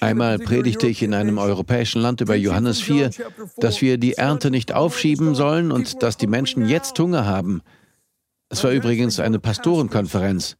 Einmal 0.00 0.38
predigte 0.38 0.86
ich 0.86 1.02
in 1.02 1.14
einem 1.14 1.38
europäischen 1.38 2.00
Land 2.00 2.20
über 2.20 2.34
Johannes 2.34 2.80
4, 2.80 3.10
dass 3.58 3.82
wir 3.82 3.98
die 3.98 4.14
Ernte 4.14 4.50
nicht 4.50 4.72
aufschieben 4.72 5.34
sollen 5.34 5.72
und 5.72 6.02
dass 6.02 6.16
die 6.16 6.26
Menschen 6.26 6.68
jetzt 6.68 6.98
Hunger 6.98 7.26
haben. 7.26 7.62
Es 8.48 8.62
war 8.62 8.70
übrigens 8.70 9.18
eine 9.18 9.38
Pastorenkonferenz. 9.38 10.56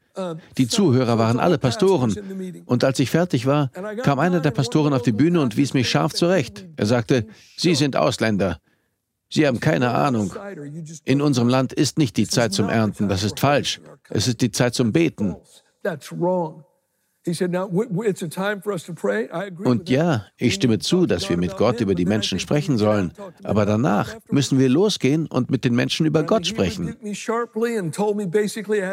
Die 0.57 0.67
Zuhörer 0.67 1.19
waren 1.19 1.39
alle 1.39 1.59
Pastoren. 1.59 2.63
Und 2.65 2.85
als 2.85 2.99
ich 2.99 3.11
fertig 3.11 3.47
war, 3.47 3.71
kam 4.03 4.19
einer 4.19 4.41
der 4.41 4.51
Pastoren 4.51 4.93
auf 4.93 5.03
die 5.03 5.13
Bühne 5.13 5.41
und 5.41 5.57
wies 5.57 5.75
mich 5.75 5.89
scharf 5.89 6.13
zurecht. 6.15 6.67
Er 6.77 6.87
sagte, 6.87 7.27
Sie 7.57 7.75
sind 7.75 7.97
Ausländer. 7.97 8.59
Sie 9.29 9.47
haben 9.47 9.61
keine 9.61 9.91
Ahnung. 9.91 10.33
In 11.05 11.21
unserem 11.21 11.49
Land 11.49 11.73
ist 11.73 11.99
nicht 11.99 12.17
die 12.17 12.29
Zeit 12.29 12.53
zum 12.53 12.69
Ernten. 12.69 13.09
Das 13.09 13.23
ist 13.23 13.41
falsch. 13.41 13.81
Es 14.09 14.29
ist 14.29 14.41
die 14.41 14.51
Zeit 14.51 14.75
zum 14.75 14.93
Beten. 14.93 15.37
Und 19.65 19.91
ja, 19.91 20.27
ich 20.37 20.55
stimme 20.55 20.79
zu, 20.79 21.07
dass 21.07 21.29
wir 21.29 21.37
mit 21.37 21.57
Gott 21.57 21.81
über 21.81 21.95
die 21.95 22.05
Menschen 22.05 22.39
sprechen 22.39 22.79
sollen, 22.79 23.13
aber 23.43 23.67
danach 23.67 24.15
müssen 24.31 24.59
wir 24.59 24.69
losgehen 24.69 25.27
und 25.27 25.51
mit 25.51 25.65
den 25.65 25.75
Menschen 25.75 26.07
über 26.07 26.23
Gott 26.23 26.47
sprechen. 26.47 26.97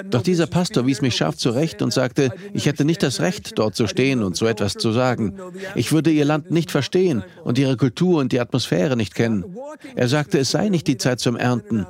Doch 0.09 0.21
dieser 0.21 0.47
Pastor 0.47 0.87
wies 0.87 1.01
mich 1.01 1.15
scharf 1.15 1.37
zurecht 1.37 1.81
und 1.81 1.93
sagte, 1.93 2.31
ich 2.53 2.65
hätte 2.65 2.85
nicht 2.85 3.03
das 3.03 3.21
Recht, 3.21 3.57
dort 3.59 3.75
zu 3.75 3.87
stehen 3.87 4.23
und 4.23 4.35
so 4.35 4.47
etwas 4.47 4.73
zu 4.73 4.91
sagen. 4.91 5.37
Ich 5.75 5.91
würde 5.91 6.11
ihr 6.11 6.25
Land 6.25 6.49
nicht 6.49 6.71
verstehen 6.71 7.23
und 7.43 7.59
ihre 7.59 7.77
Kultur 7.77 8.19
und 8.19 8.31
die 8.31 8.39
Atmosphäre 8.39 8.97
nicht 8.97 9.13
kennen. 9.13 9.55
Er 9.95 10.07
sagte, 10.07 10.39
es 10.39 10.51
sei 10.51 10.69
nicht 10.69 10.87
die 10.87 10.97
Zeit 10.97 11.19
zum 11.19 11.35
Ernten. 11.35 11.85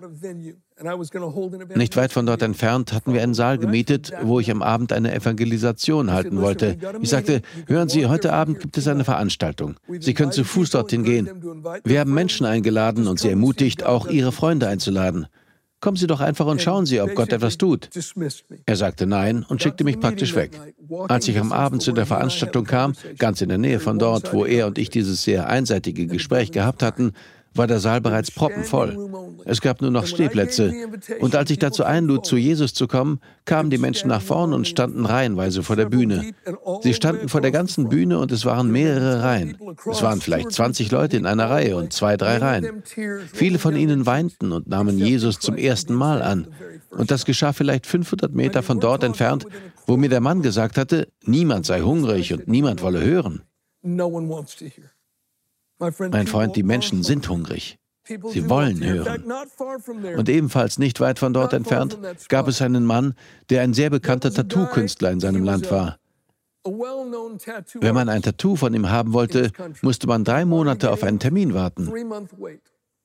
Nicht 1.75 1.95
weit 1.97 2.11
von 2.11 2.25
dort 2.25 2.41
entfernt 2.41 2.93
hatten 2.93 3.13
wir 3.13 3.23
einen 3.23 3.33
Saal 3.33 3.57
gemietet, 3.57 4.11
wo 4.21 4.39
ich 4.39 4.51
am 4.51 4.61
Abend 4.61 4.91
eine 4.91 5.13
Evangelisation 5.13 6.11
halten 6.11 6.41
wollte. 6.41 6.77
Ich 7.01 7.09
sagte, 7.09 7.41
hören 7.67 7.89
Sie, 7.89 8.05
heute 8.05 8.33
Abend 8.33 8.59
gibt 8.59 8.77
es 8.77 8.87
eine 8.87 9.03
Veranstaltung. 9.03 9.75
Sie 9.99 10.13
können 10.13 10.31
zu 10.31 10.43
Fuß 10.43 10.71
dorthin 10.71 11.03
gehen. 11.03 11.29
Wir 11.83 11.99
haben 11.99 12.13
Menschen 12.13 12.45
eingeladen 12.45 13.07
und 13.07 13.19
sie 13.19 13.29
ermutigt, 13.29 13.83
auch 13.83 14.07
ihre 14.07 14.31
Freunde 14.31 14.67
einzuladen. 14.67 15.27
Kommen 15.83 15.97
Sie 15.97 16.07
doch 16.07 16.21
einfach 16.21 16.45
und 16.45 16.61
schauen 16.61 16.85
Sie, 16.85 17.01
ob 17.01 17.13
Gott 17.13 17.33
etwas 17.33 17.57
tut. 17.57 17.89
Er 18.65 18.77
sagte 18.77 19.05
nein 19.05 19.43
und 19.45 19.61
schickte 19.61 19.83
mich 19.83 19.99
praktisch 19.99 20.33
weg. 20.33 20.57
Als 21.09 21.27
ich 21.27 21.37
am 21.37 21.51
Abend 21.51 21.81
zu 21.81 21.91
der 21.91 22.05
Veranstaltung 22.05 22.63
kam, 22.63 22.93
ganz 23.17 23.41
in 23.41 23.49
der 23.49 23.57
Nähe 23.57 23.81
von 23.81 23.99
dort, 23.99 24.31
wo 24.31 24.45
er 24.45 24.67
und 24.67 24.77
ich 24.77 24.89
dieses 24.89 25.23
sehr 25.23 25.47
einseitige 25.47 26.07
Gespräch 26.07 26.53
gehabt 26.53 26.83
hatten, 26.83 27.11
war 27.55 27.67
der 27.67 27.79
Saal 27.79 28.01
bereits 28.01 28.31
proppenvoll. 28.31 28.97
Es 29.45 29.61
gab 29.61 29.81
nur 29.81 29.91
noch 29.91 30.07
Stehplätze. 30.07 30.73
Und 31.19 31.35
als 31.35 31.49
ich 31.51 31.59
dazu 31.59 31.83
einlud, 31.83 32.25
zu 32.25 32.37
Jesus 32.37 32.73
zu 32.73 32.87
kommen, 32.87 33.19
kamen 33.45 33.69
die 33.69 33.77
Menschen 33.77 34.09
nach 34.09 34.21
vorn 34.21 34.53
und 34.53 34.67
standen 34.67 35.05
reihenweise 35.05 35.63
vor 35.63 35.75
der 35.75 35.85
Bühne. 35.85 36.33
Sie 36.81 36.93
standen 36.93 37.29
vor 37.29 37.41
der 37.41 37.51
ganzen 37.51 37.89
Bühne 37.89 38.19
und 38.19 38.31
es 38.31 38.45
waren 38.45 38.71
mehrere 38.71 39.23
Reihen. 39.23 39.57
Es 39.89 40.01
waren 40.01 40.21
vielleicht 40.21 40.51
20 40.51 40.91
Leute 40.91 41.17
in 41.17 41.25
einer 41.25 41.49
Reihe 41.49 41.75
und 41.75 41.93
zwei, 41.93 42.17
drei 42.17 42.37
Reihen. 42.37 42.83
Viele 43.33 43.59
von 43.59 43.75
ihnen 43.75 44.05
weinten 44.05 44.51
und 44.51 44.67
nahmen 44.67 44.97
Jesus 44.97 45.39
zum 45.39 45.55
ersten 45.55 45.93
Mal 45.93 46.21
an. 46.21 46.47
Und 46.91 47.11
das 47.11 47.25
geschah 47.25 47.53
vielleicht 47.53 47.87
500 47.87 48.33
Meter 48.33 48.63
von 48.63 48.79
dort 48.79 49.03
entfernt, 49.03 49.45
wo 49.87 49.97
mir 49.97 50.09
der 50.09 50.21
Mann 50.21 50.41
gesagt 50.41 50.77
hatte, 50.77 51.07
niemand 51.25 51.65
sei 51.65 51.81
hungrig 51.81 52.33
und 52.33 52.47
niemand 52.47 52.81
wolle 52.81 53.03
hören. 53.03 53.41
Mein 55.79 56.27
Freund, 56.27 56.55
die 56.55 56.63
Menschen 56.63 57.03
sind 57.03 57.27
hungrig. 57.29 57.77
Sie 58.05 58.49
wollen 58.49 58.83
hören. 58.83 59.23
Und 60.17 60.27
ebenfalls 60.27 60.77
nicht 60.77 60.99
weit 60.99 61.19
von 61.19 61.33
dort 61.33 61.53
entfernt 61.53 61.97
gab 62.27 62.47
es 62.47 62.61
einen 62.61 62.85
Mann, 62.85 63.13
der 63.49 63.61
ein 63.61 63.73
sehr 63.73 63.89
bekannter 63.89 64.33
Tattoo-Künstler 64.33 65.11
in 65.11 65.19
seinem 65.19 65.43
Land 65.43 65.71
war. 65.71 65.99
Wenn 66.65 67.95
man 67.95 68.09
ein 68.09 68.21
Tattoo 68.21 68.55
von 68.55 68.73
ihm 68.73 68.89
haben 68.89 69.13
wollte, 69.13 69.51
musste 69.81 70.07
man 70.07 70.23
drei 70.23 70.45
Monate 70.45 70.91
auf 70.91 71.03
einen 71.03 71.19
Termin 71.19 71.53
warten. 71.53 71.91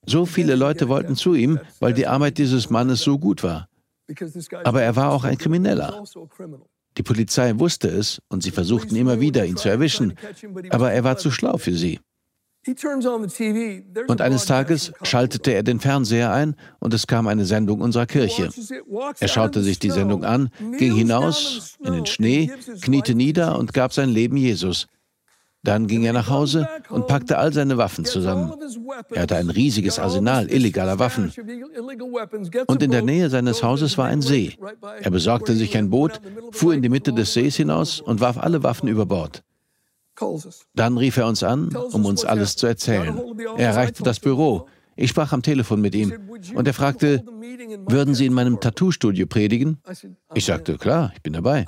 So 0.07 0.27
viele 0.27 0.55
Leute 0.55 0.89
wollten 0.89 1.17
zu 1.17 1.35
ihm, 1.35 1.61
weil 1.81 1.93
die 1.93 2.07
Arbeit 2.07 2.39
dieses 2.39 2.71
Mannes 2.71 3.01
so 3.01 3.19
gut 3.19 3.43
war. 3.43 3.69
Aber 4.65 4.83
er 4.83 4.97
war 4.97 5.13
auch 5.13 5.25
ein 5.25 5.39
Krimineller. 5.39 6.05
Die 6.97 7.03
Polizei 7.03 7.59
wusste 7.59 7.89
es 7.89 8.21
und 8.29 8.43
sie 8.43 8.51
versuchten 8.51 8.97
immer 8.97 9.21
wieder, 9.21 9.45
ihn 9.45 9.57
zu 9.57 9.69
erwischen, 9.69 10.15
aber 10.71 10.93
er 10.93 11.05
war 11.05 11.19
zu 11.19 11.31
schlau 11.31 11.59
für 11.59 11.75
sie. 11.75 12.01
Und 14.07 14.21
eines 14.21 14.47
Tages 14.47 14.93
schaltete 15.03 15.53
er 15.53 15.63
den 15.63 15.81
Fernseher 15.81 16.33
ein 16.33 16.55
und 16.79 16.95
es 16.95 17.07
kam 17.07 17.27
eine 17.27 17.45
Sendung 17.45 17.81
unserer 17.81 18.07
Kirche. 18.07 18.51
Er 19.21 19.29
schaute 19.29 19.63
sich 19.63 19.79
die 19.79 19.91
Sendung 19.91 20.25
an, 20.25 20.51
ging 20.79 20.95
hinaus 20.95 21.77
in 21.85 21.93
den 21.93 22.07
Schnee, 22.07 22.51
kniete 22.81 23.15
nieder 23.15 23.59
und 23.59 23.73
gab 23.73 23.93
sein 23.93 24.11
Leben 24.11 24.37
Jesus. 24.37 24.87
Dann 25.65 25.89
ging 25.89 26.05
er 26.05 26.13
nach 26.13 26.31
Hause 26.31 26.69
und 26.89 27.09
packte 27.09 27.37
all 27.37 27.53
seine 27.53 27.77
Waffen 27.79 28.05
zusammen. 28.05 28.53
Er 29.11 29.23
hatte 29.23 29.37
ein 29.37 29.51
riesiges 29.51 29.99
Arsenal 29.99 30.51
illegaler 30.51 30.99
Waffen. 30.99 31.33
Und 32.67 32.83
in 32.83 32.91
der 32.91 33.03
Nähe 33.03 33.29
seines 33.29 33.63
Hauses 33.63 33.99
war 33.99 34.07
ein 34.07 34.23
See. 34.23 34.57
Er 35.01 35.11
besorgte 35.11 35.55
sich 35.55 35.77
ein 35.77 35.91
Boot, 35.91 36.21
fuhr 36.53 36.75
in 36.75 36.83
die 36.83 36.89
Mitte 36.89 37.13
des 37.13 37.35
Sees 37.35 37.57
hinaus 37.57 38.01
und 38.01 38.21
warf 38.21 38.39
alle 38.39 38.63
Waffen 38.63 38.89
über 38.89 39.05
Bord. 39.05 39.43
Dann 40.75 40.99
rief 40.99 41.17
er 41.17 41.27
uns 41.27 41.43
an, 41.43 41.75
um 41.93 42.05
uns 42.05 42.25
alles 42.25 42.57
zu 42.57 42.67
erzählen. 42.67 43.21
Er 43.57 43.71
erreichte 43.71 44.03
das 44.03 44.21
Büro. 44.21 44.69
Ich 44.97 45.11
sprach 45.11 45.33
am 45.33 45.43
Telefon 45.43 45.81
mit 45.81 45.95
ihm 45.95 46.13
und 46.55 46.67
er 46.67 46.75
fragte, 46.75 47.25
würden 47.87 48.15
Sie 48.15 48.27
in 48.27 48.33
meinem 48.35 48.61
Tattoo-Studio 48.61 49.27
predigen? 49.27 49.81
Ich 50.35 50.45
sagte, 50.45 50.77
klar, 50.77 51.13
ich 51.15 51.23
bin 51.23 51.35
dabei. 51.35 51.67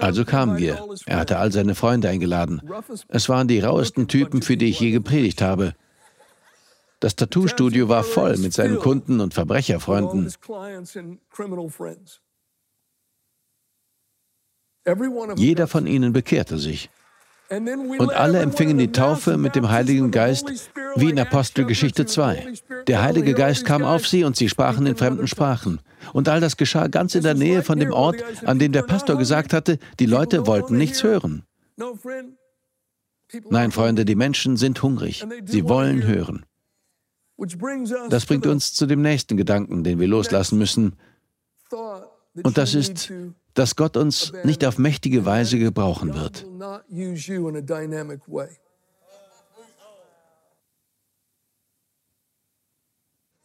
Also 0.00 0.24
kamen 0.24 0.58
wir. 0.58 0.86
Er 1.06 1.16
hatte 1.18 1.38
all 1.38 1.52
seine 1.52 1.74
Freunde 1.74 2.08
eingeladen. 2.08 2.60
Es 3.08 3.28
waren 3.28 3.48
die 3.48 3.60
rauesten 3.60 4.08
Typen, 4.08 4.42
für 4.42 4.56
die 4.56 4.66
ich 4.66 4.80
je 4.80 4.90
gepredigt 4.90 5.40
habe. 5.40 5.74
Das 7.00 7.16
Tattoo-Studio 7.16 7.88
war 7.88 8.02
voll 8.02 8.36
mit 8.38 8.52
seinen 8.52 8.78
Kunden 8.78 9.20
und 9.20 9.34
Verbrecherfreunden. 9.34 10.32
Jeder 15.36 15.66
von 15.66 15.86
ihnen 15.86 16.12
bekehrte 16.12 16.58
sich. 16.58 16.90
Und 17.50 18.12
alle 18.14 18.40
empfingen 18.40 18.78
die 18.78 18.92
Taufe 18.92 19.36
mit 19.36 19.54
dem 19.54 19.70
Heiligen 19.70 20.10
Geist 20.10 20.70
wie 20.96 21.10
in 21.10 21.18
Apostelgeschichte 21.18 22.06
2. 22.06 22.54
Der 22.86 23.02
Heilige 23.02 23.34
Geist 23.34 23.64
kam 23.64 23.82
auf 23.82 24.06
sie 24.06 24.24
und 24.24 24.36
sie 24.36 24.48
sprachen 24.48 24.86
in 24.86 24.96
fremden 24.96 25.26
Sprachen. 25.26 25.80
Und 26.12 26.28
all 26.28 26.40
das 26.40 26.56
geschah 26.56 26.88
ganz 26.88 27.14
in 27.14 27.22
der 27.22 27.34
Nähe 27.34 27.62
von 27.62 27.78
dem 27.78 27.92
Ort, 27.92 28.22
an 28.44 28.58
dem 28.58 28.72
der 28.72 28.82
Pastor 28.82 29.16
gesagt 29.16 29.52
hatte, 29.52 29.78
die 30.00 30.06
Leute 30.06 30.46
wollten 30.46 30.76
nichts 30.76 31.02
hören. 31.02 31.44
Nein, 33.50 33.72
Freunde, 33.72 34.04
die 34.04 34.14
Menschen 34.14 34.56
sind 34.56 34.82
hungrig. 34.82 35.26
Sie 35.44 35.68
wollen 35.68 36.06
hören. 36.06 36.44
Das 38.10 38.26
bringt 38.26 38.46
uns 38.46 38.74
zu 38.74 38.86
dem 38.86 39.02
nächsten 39.02 39.36
Gedanken, 39.36 39.82
den 39.84 39.98
wir 39.98 40.06
loslassen 40.06 40.58
müssen. 40.58 40.96
Und 42.42 42.58
das 42.58 42.74
ist, 42.74 43.12
dass 43.54 43.76
Gott 43.76 43.96
uns 43.96 44.32
nicht 44.44 44.64
auf 44.64 44.78
mächtige 44.78 45.24
Weise 45.24 45.58
gebrauchen 45.58 46.14
wird. 46.14 46.46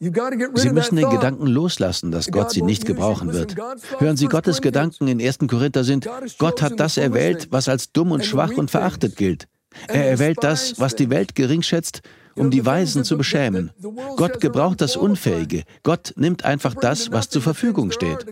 Sie 0.00 0.70
müssen 0.70 0.96
den 0.96 1.10
Gedanken 1.10 1.46
loslassen, 1.46 2.10
dass 2.10 2.30
Gott 2.30 2.50
sie 2.50 2.62
nicht 2.62 2.86
gebrauchen 2.86 3.34
wird. 3.34 3.54
Hören 3.98 4.16
Sie, 4.16 4.28
Gottes 4.28 4.62
Gedanken 4.62 5.08
in 5.08 5.20
1. 5.20 5.40
Korinther 5.46 5.84
sind, 5.84 6.08
Gott 6.38 6.62
hat 6.62 6.80
das 6.80 6.96
erwählt, 6.96 7.48
was 7.50 7.68
als 7.68 7.92
dumm 7.92 8.12
und 8.12 8.24
schwach 8.24 8.56
und 8.56 8.70
verachtet 8.70 9.16
gilt. 9.16 9.46
Er 9.88 10.08
erwählt 10.08 10.38
das, 10.40 10.80
was 10.80 10.96
die 10.96 11.10
Welt 11.10 11.34
geringschätzt, 11.34 12.00
um 12.34 12.50
die 12.50 12.64
Weisen 12.64 13.04
zu 13.04 13.18
beschämen. 13.18 13.72
Gott 14.16 14.40
gebraucht 14.40 14.80
das 14.80 14.96
Unfähige. 14.96 15.64
Gott 15.82 16.14
nimmt 16.16 16.44
einfach 16.46 16.74
das, 16.74 17.12
was 17.12 17.28
zur 17.28 17.42
Verfügung 17.42 17.90
steht. 17.90 18.24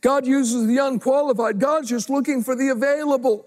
God 0.00 0.26
uses 0.26 0.66
the 0.66 0.78
unqualified. 0.78 1.58
God's 1.58 1.90
just 1.90 2.08
looking 2.08 2.42
for 2.42 2.56
the 2.56 2.70
available. 2.70 3.44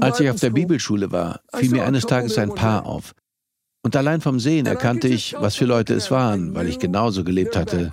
Als 0.00 0.20
ich 0.20 0.30
auf 0.30 0.40
der 0.40 0.50
Bibelschule 0.50 1.12
war, 1.12 1.40
fiel 1.54 1.70
mir 1.70 1.84
eines 1.84 2.06
Tages 2.06 2.38
ein 2.38 2.54
Paar 2.54 2.86
auf. 2.86 3.14
Und 3.82 3.94
allein 3.94 4.20
vom 4.20 4.40
Sehen 4.40 4.66
erkannte 4.66 5.08
ich, 5.08 5.36
was 5.38 5.54
für 5.54 5.66
Leute 5.66 5.94
es 5.94 6.10
waren, 6.10 6.54
weil 6.54 6.68
ich 6.68 6.78
genauso 6.78 7.22
gelebt 7.22 7.56
hatte. 7.56 7.92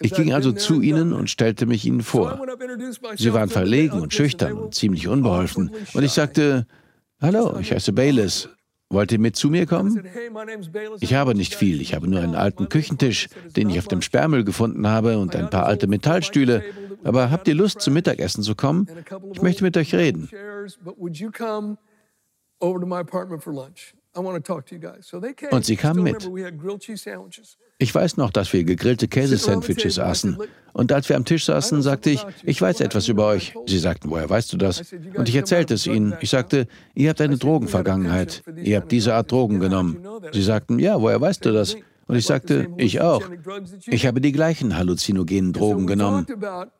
Ich 0.00 0.14
ging 0.14 0.32
also 0.32 0.50
zu 0.52 0.80
ihnen 0.80 1.12
und 1.12 1.30
stellte 1.30 1.66
mich 1.66 1.84
ihnen 1.84 2.02
vor. 2.02 2.44
Sie 3.16 3.32
waren 3.32 3.50
verlegen 3.50 4.00
und 4.00 4.12
schüchtern 4.12 4.54
und 4.54 4.74
ziemlich 4.74 5.06
unbeholfen. 5.06 5.70
Und 5.94 6.02
ich 6.02 6.12
sagte, 6.12 6.66
Hallo, 7.20 7.56
ich 7.60 7.70
heiße 7.70 7.92
Baylis. 7.92 8.48
Wollt 8.92 9.10
ihr 9.10 9.18
mit 9.18 9.36
zu 9.36 9.48
mir 9.48 9.66
kommen? 9.66 10.06
Ich 11.00 11.14
habe 11.14 11.34
nicht 11.34 11.54
viel. 11.54 11.80
Ich 11.80 11.94
habe 11.94 12.08
nur 12.08 12.20
einen 12.20 12.34
alten 12.34 12.68
Küchentisch, 12.68 13.28
den 13.56 13.70
ich 13.70 13.78
auf 13.78 13.88
dem 13.88 14.02
Sperrmüll 14.02 14.44
gefunden 14.44 14.86
habe, 14.86 15.18
und 15.18 15.34
ein 15.34 15.48
paar 15.48 15.64
alte 15.64 15.86
Metallstühle. 15.86 16.62
Aber 17.02 17.30
habt 17.30 17.48
ihr 17.48 17.54
Lust, 17.54 17.80
zum 17.80 17.94
Mittagessen 17.94 18.42
zu 18.42 18.54
kommen? 18.54 18.86
Ich 19.32 19.40
möchte 19.40 19.64
mit 19.64 19.76
euch 19.78 19.94
reden. 19.94 20.28
Und 24.14 25.64
sie 25.64 25.76
kamen 25.76 26.02
mit. 26.02 26.30
Ich 27.78 27.94
weiß 27.94 28.16
noch, 28.18 28.30
dass 28.30 28.52
wir 28.52 28.64
gegrillte 28.64 29.08
Käsesandwiches 29.08 29.98
aßen. 29.98 30.38
Und 30.74 30.92
als 30.92 31.08
wir 31.08 31.16
am 31.16 31.24
Tisch 31.24 31.46
saßen, 31.46 31.82
sagte 31.82 32.10
ich, 32.10 32.24
ich 32.44 32.60
weiß 32.60 32.80
etwas 32.80 33.08
über 33.08 33.26
euch. 33.26 33.54
Sie 33.66 33.78
sagten, 33.78 34.10
woher 34.10 34.28
weißt 34.28 34.52
du 34.52 34.56
das? 34.58 34.92
Und 35.14 35.28
ich 35.28 35.36
erzählte 35.36 35.74
es 35.74 35.86
ihnen. 35.86 36.14
Ich 36.20 36.30
sagte, 36.30 36.66
ihr 36.94 37.10
habt 37.10 37.20
eine 37.20 37.38
Drogenvergangenheit. 37.38 38.42
Ihr 38.62 38.76
habt 38.76 38.92
diese 38.92 39.14
Art 39.14 39.32
Drogen 39.32 39.60
genommen. 39.60 39.98
Sie 40.32 40.42
sagten, 40.42 40.78
ja, 40.78 41.00
woher 41.00 41.20
weißt 41.20 41.44
du 41.44 41.52
das? 41.52 41.76
Und 42.06 42.16
ich 42.16 42.26
sagte, 42.26 42.68
ich 42.76 43.00
auch. 43.00 43.22
Ich 43.86 44.06
habe 44.06 44.20
die 44.20 44.32
gleichen 44.32 44.76
halluzinogenen 44.76 45.54
Drogen 45.54 45.86
genommen. 45.86 46.26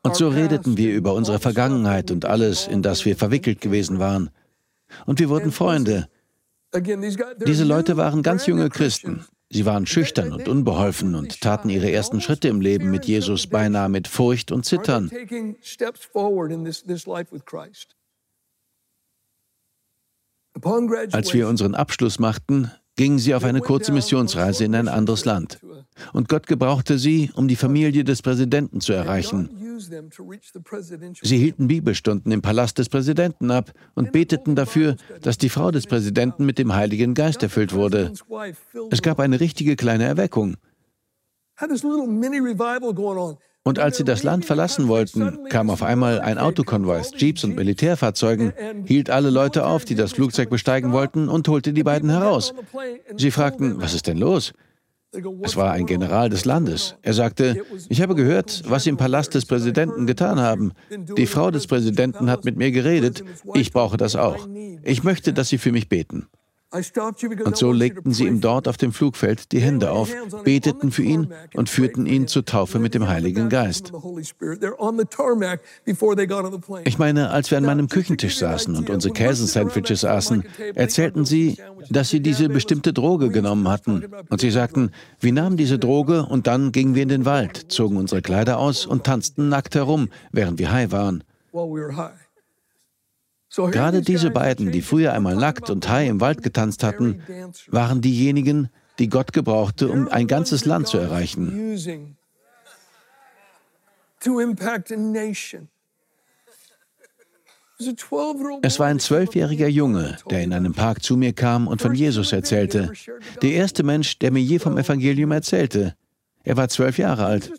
Und 0.03 0.15
so 0.15 0.29
redeten 0.29 0.77
wir 0.77 0.93
über 0.93 1.13
unsere 1.13 1.39
Vergangenheit 1.39 2.11
und 2.11 2.25
alles, 2.25 2.67
in 2.67 2.83
das 2.83 3.05
wir 3.05 3.15
verwickelt 3.15 3.59
gewesen 3.59 3.99
waren. 3.99 4.29
Und 5.05 5.19
wir 5.19 5.29
wurden 5.29 5.51
Freunde. 5.51 6.07
Diese 6.73 7.63
Leute 7.63 7.97
waren 7.97 8.23
ganz 8.23 8.47
junge 8.47 8.69
Christen. 8.69 9.25
Sie 9.49 9.65
waren 9.67 9.85
schüchtern 9.85 10.33
und 10.33 10.47
unbeholfen 10.47 11.13
und 11.13 11.39
taten 11.41 11.69
ihre 11.69 11.91
ersten 11.91 12.21
Schritte 12.21 12.47
im 12.47 12.59
Leben 12.59 12.89
mit 12.89 13.05
Jesus 13.05 13.45
beinahe 13.45 13.87
mit 13.87 14.07
Furcht 14.07 14.51
und 14.51 14.65
Zittern. 14.65 15.11
Als 21.11 21.33
wir 21.33 21.47
unseren 21.47 21.75
Abschluss 21.75 22.19
machten, 22.19 22.71
gingen 22.95 23.19
sie 23.19 23.33
auf 23.33 23.43
eine 23.43 23.61
kurze 23.61 23.91
Missionsreise 23.91 24.65
in 24.65 24.75
ein 24.75 24.87
anderes 24.87 25.25
Land. 25.25 25.59
Und 26.11 26.29
Gott 26.29 26.47
gebrauchte 26.47 26.97
sie, 26.97 27.31
um 27.35 27.47
die 27.47 27.55
Familie 27.55 28.03
des 28.03 28.21
Präsidenten 28.21 28.81
zu 28.81 28.93
erreichen. 28.93 29.49
Sie 31.21 31.37
hielten 31.37 31.67
Bibelstunden 31.67 32.31
im 32.31 32.41
Palast 32.41 32.77
des 32.77 32.89
Präsidenten 32.89 33.51
ab 33.51 33.71
und 33.95 34.11
beteten 34.11 34.55
dafür, 34.55 34.95
dass 35.21 35.37
die 35.37 35.49
Frau 35.49 35.71
des 35.71 35.87
Präsidenten 35.87 36.45
mit 36.45 36.57
dem 36.57 36.73
Heiligen 36.73 37.13
Geist 37.13 37.43
erfüllt 37.43 37.73
wurde. 37.73 38.13
Es 38.91 39.01
gab 39.01 39.19
eine 39.19 39.39
richtige 39.39 39.75
kleine 39.75 40.05
Erweckung. 40.05 40.55
Und 43.65 43.79
als 43.79 43.97
sie 43.97 44.03
das 44.03 44.23
Land 44.23 44.43
verlassen 44.43 44.89
wollten, 44.89 45.47
kam 45.49 45.69
auf 45.69 45.83
einmal 45.83 46.19
ein 46.19 46.37
Autokonvoi, 46.37 47.01
Jeeps 47.15 47.45
und 47.45 47.55
Militärfahrzeugen, 47.55 48.51
hielt 48.85 49.09
alle 49.09 49.29
Leute 49.29 49.65
auf, 49.65 49.85
die 49.85 49.95
das 49.95 50.11
Flugzeug 50.11 50.49
besteigen 50.49 50.91
wollten, 50.91 51.29
und 51.29 51.47
holte 51.47 51.71
die 51.71 51.83
beiden 51.83 52.09
heraus. 52.09 52.53
Sie 53.15 53.31
fragten, 53.31 53.81
was 53.81 53.93
ist 53.93 54.07
denn 54.07 54.17
los? 54.17 54.53
Es 55.43 55.55
war 55.55 55.71
ein 55.71 55.85
General 55.85 56.29
des 56.29 56.43
Landes. 56.43 56.95
Er 57.03 57.13
sagte, 57.13 57.63
ich 57.87 58.01
habe 58.01 58.15
gehört, 58.15 58.63
was 58.67 58.83
Sie 58.83 58.89
im 58.89 58.97
Palast 58.97 59.35
des 59.35 59.45
Präsidenten 59.45 60.07
getan 60.07 60.39
haben. 60.39 60.71
Die 61.17 61.27
Frau 61.27 61.51
des 61.51 61.67
Präsidenten 61.67 62.31
hat 62.31 62.45
mit 62.45 62.57
mir 62.57 62.71
geredet. 62.71 63.23
Ich 63.53 63.71
brauche 63.71 63.95
das 63.95 64.15
auch. 64.15 64.47
Ich 64.81 65.03
möchte, 65.03 65.31
dass 65.31 65.49
Sie 65.49 65.59
für 65.59 65.71
mich 65.71 65.87
beten. 65.87 66.27
Und 67.45 67.57
so 67.57 67.71
legten 67.71 68.13
sie 68.13 68.27
ihm 68.27 68.41
dort 68.41 68.67
auf 68.67 68.77
dem 68.77 68.91
Flugfeld 68.91 69.51
die 69.51 69.59
Hände 69.59 69.91
auf, 69.91 70.09
beteten 70.43 70.91
für 70.91 71.03
ihn 71.03 71.33
und 71.53 71.69
führten 71.69 72.05
ihn 72.05 72.27
zur 72.27 72.45
Taufe 72.45 72.79
mit 72.79 72.93
dem 72.93 73.07
Heiligen 73.07 73.49
Geist. 73.49 73.93
Ich 76.85 76.97
meine, 76.97 77.29
als 77.29 77.51
wir 77.51 77.57
an 77.57 77.65
meinem 77.65 77.87
Küchentisch 77.87 78.37
saßen 78.37 78.75
und 78.75 78.89
unsere 78.89 79.13
Käsesandwiches 79.13 80.03
aßen, 80.03 80.43
erzählten 80.75 81.25
sie, 81.25 81.57
dass 81.89 82.09
sie 82.09 82.21
diese 82.21 82.49
bestimmte 82.49 82.91
Droge 82.91 83.29
genommen 83.29 83.67
hatten. 83.67 84.05
Und 84.29 84.41
sie 84.41 84.51
sagten, 84.51 84.91
wir 85.19 85.33
nahmen 85.33 85.57
diese 85.57 85.79
Droge? 85.79 86.23
und 86.33 86.47
dann 86.47 86.71
gingen 86.71 86.95
wir 86.95 87.03
in 87.03 87.09
den 87.09 87.25
Wald, 87.25 87.71
zogen 87.71 87.97
unsere 87.97 88.21
Kleider 88.21 88.57
aus 88.57 88.85
und 88.85 89.03
tanzten 89.03 89.49
nackt 89.49 89.75
herum, 89.75 90.09
während 90.31 90.59
wir 90.59 90.71
high 90.71 90.91
waren. 90.91 91.23
Gerade 93.55 94.01
diese 94.01 94.31
beiden, 94.31 94.71
die 94.71 94.81
früher 94.81 95.13
einmal 95.13 95.35
nackt 95.35 95.69
und 95.69 95.87
high 95.87 96.09
im 96.09 96.21
Wald 96.21 96.41
getanzt 96.41 96.83
hatten, 96.83 97.21
waren 97.67 98.01
diejenigen, 98.01 98.69
die 98.99 99.09
Gott 99.09 99.33
gebrauchte, 99.33 99.89
um 99.89 100.07
ein 100.07 100.27
ganzes 100.27 100.65
Land 100.65 100.87
zu 100.87 100.97
erreichen. 100.97 101.77
Es 108.61 108.79
war 108.79 108.87
ein 108.87 108.99
zwölfjähriger 108.99 109.67
Junge, 109.67 110.17
der 110.29 110.43
in 110.43 110.53
einem 110.53 110.73
Park 110.73 111.03
zu 111.03 111.17
mir 111.17 111.33
kam 111.33 111.67
und 111.67 111.81
von 111.81 111.93
Jesus 111.93 112.31
erzählte. 112.31 112.91
Der 113.41 113.51
erste 113.51 113.83
Mensch, 113.83 114.19
der 114.19 114.31
mir 114.31 114.41
je 114.41 114.59
vom 114.59 114.77
Evangelium 114.77 115.31
erzählte. 115.31 115.95
Er 116.43 116.57
war 116.57 116.69
zwölf 116.69 116.97
Jahre 116.97 117.25
alt. 117.25 117.51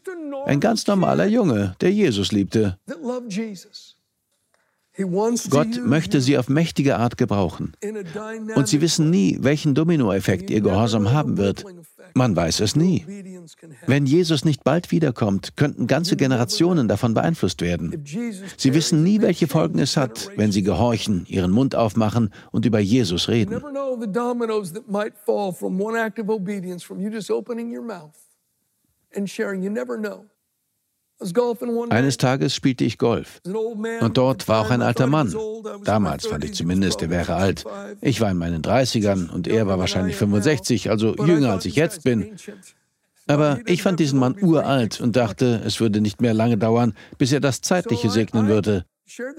Ein 0.46 0.60
ganz 0.60 0.86
normaler 0.86 1.26
Junge, 1.26 1.74
der 1.80 1.92
Jesus 1.92 2.32
liebte. 2.32 2.78
Gott 5.50 5.80
möchte 5.84 6.20
sie 6.20 6.38
auf 6.38 6.48
mächtige 6.48 6.96
Art 6.98 7.16
gebrauchen. 7.16 7.72
Und 8.54 8.68
sie 8.68 8.80
wissen 8.80 9.10
nie, 9.10 9.38
welchen 9.40 9.74
Dominoeffekt 9.74 10.50
ihr 10.50 10.60
Gehorsam 10.60 11.12
haben 11.12 11.36
wird. 11.36 11.64
Man 12.14 12.36
weiß 12.36 12.60
es 12.60 12.76
nie. 12.76 13.04
Wenn 13.86 14.06
Jesus 14.06 14.44
nicht 14.44 14.62
bald 14.62 14.92
wiederkommt, 14.92 15.56
könnten 15.56 15.88
ganze 15.88 16.16
Generationen 16.16 16.86
davon 16.86 17.12
beeinflusst 17.12 17.60
werden. 17.60 18.04
Sie 18.56 18.74
wissen 18.74 19.02
nie, 19.02 19.20
welche 19.20 19.48
Folgen 19.48 19.80
es 19.80 19.96
hat, 19.96 20.30
wenn 20.36 20.52
sie 20.52 20.62
gehorchen, 20.62 21.26
ihren 21.26 21.50
Mund 21.50 21.74
aufmachen 21.74 22.32
und 22.52 22.64
über 22.64 22.78
Jesus 22.78 23.28
reden. 23.28 23.60
You 29.64 29.70
never 29.70 29.96
know. 29.96 30.26
Eines 31.90 32.16
Tages 32.16 32.54
spielte 32.54 32.84
ich 32.84 32.98
Golf. 32.98 33.40
Und 33.44 34.16
dort 34.16 34.48
war 34.48 34.66
auch 34.66 34.70
ein 34.70 34.82
alter 34.82 35.06
Mann. 35.06 35.34
Damals 35.84 36.26
fand 36.26 36.44
ich 36.44 36.54
zumindest, 36.54 37.02
er 37.02 37.10
wäre 37.10 37.34
alt. 37.34 37.64
Ich 38.00 38.20
war 38.20 38.30
in 38.30 38.36
meinen 38.36 38.62
30ern 38.62 39.30
und 39.30 39.46
er 39.46 39.66
war 39.66 39.78
wahrscheinlich 39.78 40.16
65, 40.16 40.90
also 40.90 41.14
jünger 41.16 41.52
als 41.52 41.64
ich 41.66 41.76
jetzt 41.76 42.04
bin. 42.04 42.36
Aber 43.26 43.60
ich 43.66 43.82
fand 43.82 44.00
diesen 44.00 44.18
Mann 44.18 44.36
uralt 44.40 45.00
und 45.00 45.16
dachte, 45.16 45.62
es 45.64 45.80
würde 45.80 46.00
nicht 46.00 46.20
mehr 46.20 46.34
lange 46.34 46.58
dauern, 46.58 46.94
bis 47.16 47.32
er 47.32 47.40
das 47.40 47.60
Zeitliche 47.62 48.10
segnen 48.10 48.48
würde. 48.48 48.84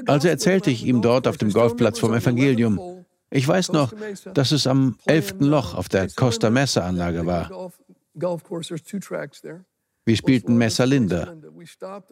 Also 0.05 0.27
erzählte 0.27 0.71
ich 0.71 0.85
ihm 0.85 1.01
dort 1.01 1.27
auf 1.27 1.37
dem 1.37 1.51
Golfplatz 1.51 1.99
vom 1.99 2.13
Evangelium. 2.13 3.05
Ich 3.29 3.47
weiß 3.47 3.71
noch, 3.71 3.93
dass 4.33 4.51
es 4.51 4.65
am 4.65 4.97
11. 5.05 5.35
Loch 5.39 5.73
auf 5.75 5.89
der 5.89 6.09
Costa 6.09 6.49
Mesa 6.49 6.81
Anlage 6.85 7.25
war. 7.25 7.71
Wir 10.05 10.15
spielten 10.15 10.57
Messalinda. 10.57 11.33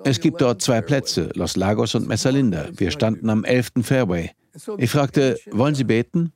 Es 0.04 0.20
gibt 0.20 0.42
dort 0.42 0.62
zwei 0.62 0.82
Plätze, 0.82 1.30
Los 1.36 1.56
Lagos 1.56 1.94
und 1.94 2.08
Messalinda. 2.08 2.70
Wir 2.76 2.92
standen 2.92 3.30
am 3.30 3.44
11. 3.44 3.72
Fairway. 3.84 4.32
Ich 4.78 4.90
fragte, 4.90 5.38
wollen 5.52 5.76
Sie 5.76 5.84
beten? 5.84 6.34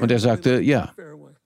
Und 0.00 0.10
er 0.10 0.18
sagte, 0.18 0.60
ja. 0.60 0.92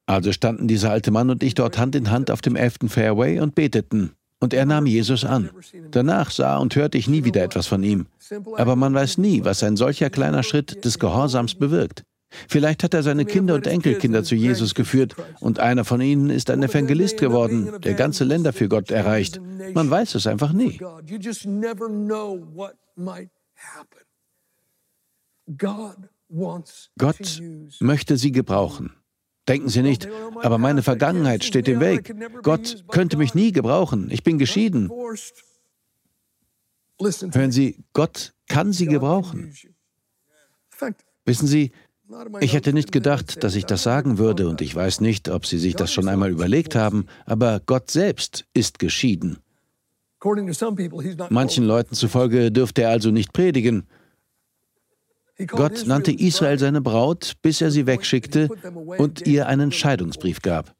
Also 0.06 0.32
standen 0.32 0.68
dieser 0.68 0.90
alte 0.90 1.10
Mann 1.10 1.30
und 1.30 1.42
ich 1.42 1.54
dort 1.54 1.78
Hand 1.78 1.94
in 1.94 2.10
Hand 2.10 2.30
auf 2.30 2.42
dem 2.42 2.56
11. 2.56 2.76
Fairway 2.88 3.40
und 3.40 3.54
beteten. 3.54 4.12
Und 4.40 4.52
er 4.52 4.66
nahm 4.66 4.86
Jesus 4.86 5.24
an. 5.24 5.50
Danach 5.90 6.30
sah 6.30 6.58
und 6.58 6.76
hörte 6.76 6.98
ich 6.98 7.08
nie 7.08 7.24
wieder 7.24 7.42
etwas 7.42 7.66
von 7.66 7.82
ihm. 7.82 8.06
Aber 8.56 8.76
man 8.76 8.92
weiß 8.92 9.18
nie, 9.18 9.44
was 9.44 9.62
ein 9.62 9.76
solcher 9.76 10.10
kleiner 10.10 10.42
Schritt 10.42 10.84
des 10.84 10.98
Gehorsams 10.98 11.54
bewirkt. 11.54 12.04
Vielleicht 12.48 12.82
hat 12.82 12.94
er 12.94 13.02
seine 13.02 13.24
Kinder 13.24 13.54
und 13.54 13.66
Enkelkinder 13.66 14.24
zu 14.24 14.34
Jesus 14.34 14.74
geführt 14.74 15.16
und 15.40 15.60
einer 15.60 15.84
von 15.84 16.00
ihnen 16.00 16.30
ist 16.30 16.50
ein 16.50 16.62
Evangelist 16.62 17.18
geworden, 17.18 17.80
der 17.82 17.94
ganze 17.94 18.24
Länder 18.24 18.52
für 18.52 18.68
Gott 18.68 18.90
erreicht. 18.90 19.40
Man 19.74 19.90
weiß 19.90 20.14
es 20.14 20.26
einfach 20.26 20.52
nie. 20.52 20.78
Gott 26.98 27.42
möchte 27.80 28.16
sie 28.16 28.32
gebrauchen. 28.32 28.94
Denken 29.46 29.68
Sie 29.68 29.82
nicht, 29.82 30.08
aber 30.36 30.56
meine 30.56 30.82
Vergangenheit 30.82 31.44
steht 31.44 31.68
im 31.68 31.80
Weg. 31.80 32.14
Gott 32.42 32.84
könnte 32.88 33.18
mich 33.18 33.34
nie 33.34 33.52
gebrauchen. 33.52 34.10
Ich 34.10 34.22
bin 34.22 34.38
geschieden. 34.38 34.90
Hören 36.98 37.52
Sie, 37.52 37.84
Gott 37.92 38.32
kann 38.48 38.72
Sie 38.72 38.86
gebrauchen. 38.86 39.52
Wissen 41.26 41.46
Sie, 41.46 41.72
ich 42.40 42.54
hätte 42.54 42.72
nicht 42.72 42.92
gedacht, 42.92 43.42
dass 43.42 43.54
ich 43.54 43.66
das 43.66 43.82
sagen 43.82 44.18
würde, 44.18 44.48
und 44.48 44.60
ich 44.60 44.74
weiß 44.74 45.00
nicht, 45.00 45.28
ob 45.28 45.46
Sie 45.46 45.58
sich 45.58 45.74
das 45.74 45.92
schon 45.92 46.08
einmal 46.08 46.30
überlegt 46.30 46.74
haben, 46.74 47.06
aber 47.26 47.60
Gott 47.64 47.90
selbst 47.90 48.44
ist 48.54 48.78
geschieden. 48.78 49.38
Manchen 51.30 51.64
Leuten 51.64 51.94
zufolge 51.94 52.50
dürfte 52.50 52.82
er 52.82 52.90
also 52.90 53.10
nicht 53.10 53.32
predigen. 53.32 53.86
Gott 55.48 55.86
nannte 55.86 56.12
Israel 56.12 56.58
seine 56.58 56.80
Braut, 56.80 57.34
bis 57.42 57.60
er 57.60 57.70
sie 57.70 57.86
wegschickte 57.86 58.48
und 58.98 59.26
ihr 59.26 59.48
einen 59.48 59.72
Scheidungsbrief 59.72 60.40
gab. 60.40 60.74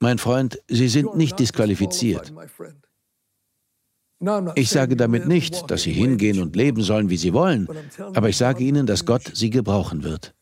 Mein 0.00 0.18
Freund, 0.18 0.58
Sie 0.68 0.88
sind 0.88 1.16
nicht 1.16 1.38
disqualifiziert. 1.38 2.32
Ich 4.54 4.70
sage 4.70 4.96
damit 4.96 5.26
nicht, 5.26 5.70
dass 5.70 5.82
Sie 5.82 5.92
hingehen 5.92 6.40
und 6.40 6.56
leben 6.56 6.82
sollen, 6.82 7.10
wie 7.10 7.16
Sie 7.16 7.32
wollen, 7.32 7.68
aber 8.14 8.28
ich 8.28 8.36
sage 8.36 8.64
Ihnen, 8.64 8.86
dass 8.86 9.04
Gott 9.04 9.30
Sie 9.34 9.50
gebrauchen 9.50 10.02
wird. 10.04 10.34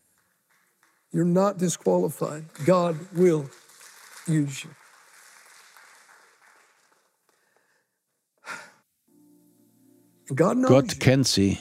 Gott 10.34 11.00
kennt 11.00 11.26
Sie 11.26 11.58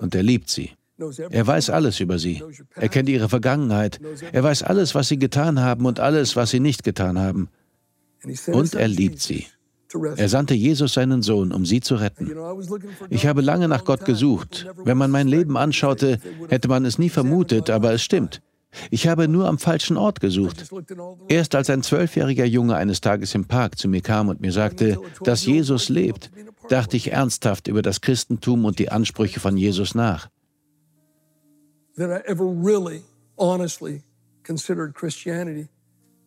und 0.00 0.14
er 0.14 0.22
liebt 0.22 0.50
Sie. 0.50 0.70
Er 1.30 1.46
weiß 1.46 1.70
alles 1.70 2.00
über 2.00 2.18
Sie. 2.18 2.42
Er 2.76 2.88
kennt 2.88 3.08
Ihre 3.08 3.28
Vergangenheit. 3.28 4.00
Er 4.32 4.42
weiß 4.42 4.62
alles, 4.62 4.94
was 4.94 5.08
Sie 5.08 5.18
getan 5.18 5.60
haben 5.60 5.86
und 5.86 5.98
alles, 5.98 6.36
was 6.36 6.50
Sie 6.50 6.60
nicht 6.60 6.84
getan 6.84 7.18
haben. 7.18 7.48
Und 8.46 8.74
er 8.74 8.88
liebt 8.88 9.20
Sie. 9.20 9.46
Er 10.16 10.28
sandte 10.28 10.54
Jesus 10.54 10.94
seinen 10.94 11.22
Sohn, 11.22 11.52
um 11.52 11.64
sie 11.64 11.80
zu 11.80 11.96
retten. 11.96 12.32
Ich 13.10 13.26
habe 13.26 13.40
lange 13.40 13.68
nach 13.68 13.84
Gott 13.84 14.04
gesucht. 14.04 14.66
Wenn 14.84 14.98
man 14.98 15.10
mein 15.10 15.28
Leben 15.28 15.56
anschaute, 15.56 16.18
hätte 16.48 16.68
man 16.68 16.84
es 16.84 16.98
nie 16.98 17.10
vermutet, 17.10 17.70
aber 17.70 17.92
es 17.92 18.02
stimmt. 18.02 18.42
Ich 18.90 19.06
habe 19.06 19.28
nur 19.28 19.46
am 19.46 19.58
falschen 19.58 19.96
Ort 19.96 20.20
gesucht. 20.20 20.72
Erst 21.28 21.54
als 21.54 21.70
ein 21.70 21.82
zwölfjähriger 21.82 22.44
Junge 22.44 22.76
eines 22.76 23.00
Tages 23.00 23.34
im 23.34 23.44
Park 23.44 23.78
zu 23.78 23.88
mir 23.88 24.00
kam 24.00 24.28
und 24.28 24.40
mir 24.40 24.52
sagte, 24.52 24.98
dass 25.22 25.46
Jesus 25.46 25.88
lebt, 25.88 26.30
dachte 26.68 26.96
ich 26.96 27.12
ernsthaft 27.12 27.68
über 27.68 27.82
das 27.82 28.00
Christentum 28.00 28.64
und 28.64 28.78
die 28.78 28.90
Ansprüche 28.90 29.40
von 29.40 29.56
Jesus 29.56 29.94
nach. 29.94 30.28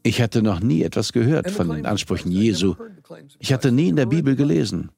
Ich 0.07 0.21
hatte 0.21 0.41
noch 0.41 0.61
nie 0.61 0.83
etwas 0.83 1.11
gehört 1.11 1.51
von 1.51 1.67
den 1.69 1.85
Ansprüchen 1.85 2.31
Jesu. 2.31 2.75
Ich 3.39 3.51
hatte 3.51 3.73
nie 3.73 3.89
in 3.89 3.97
der 3.97 4.05
Bibel 4.05 4.37
gelesen. 4.37 4.89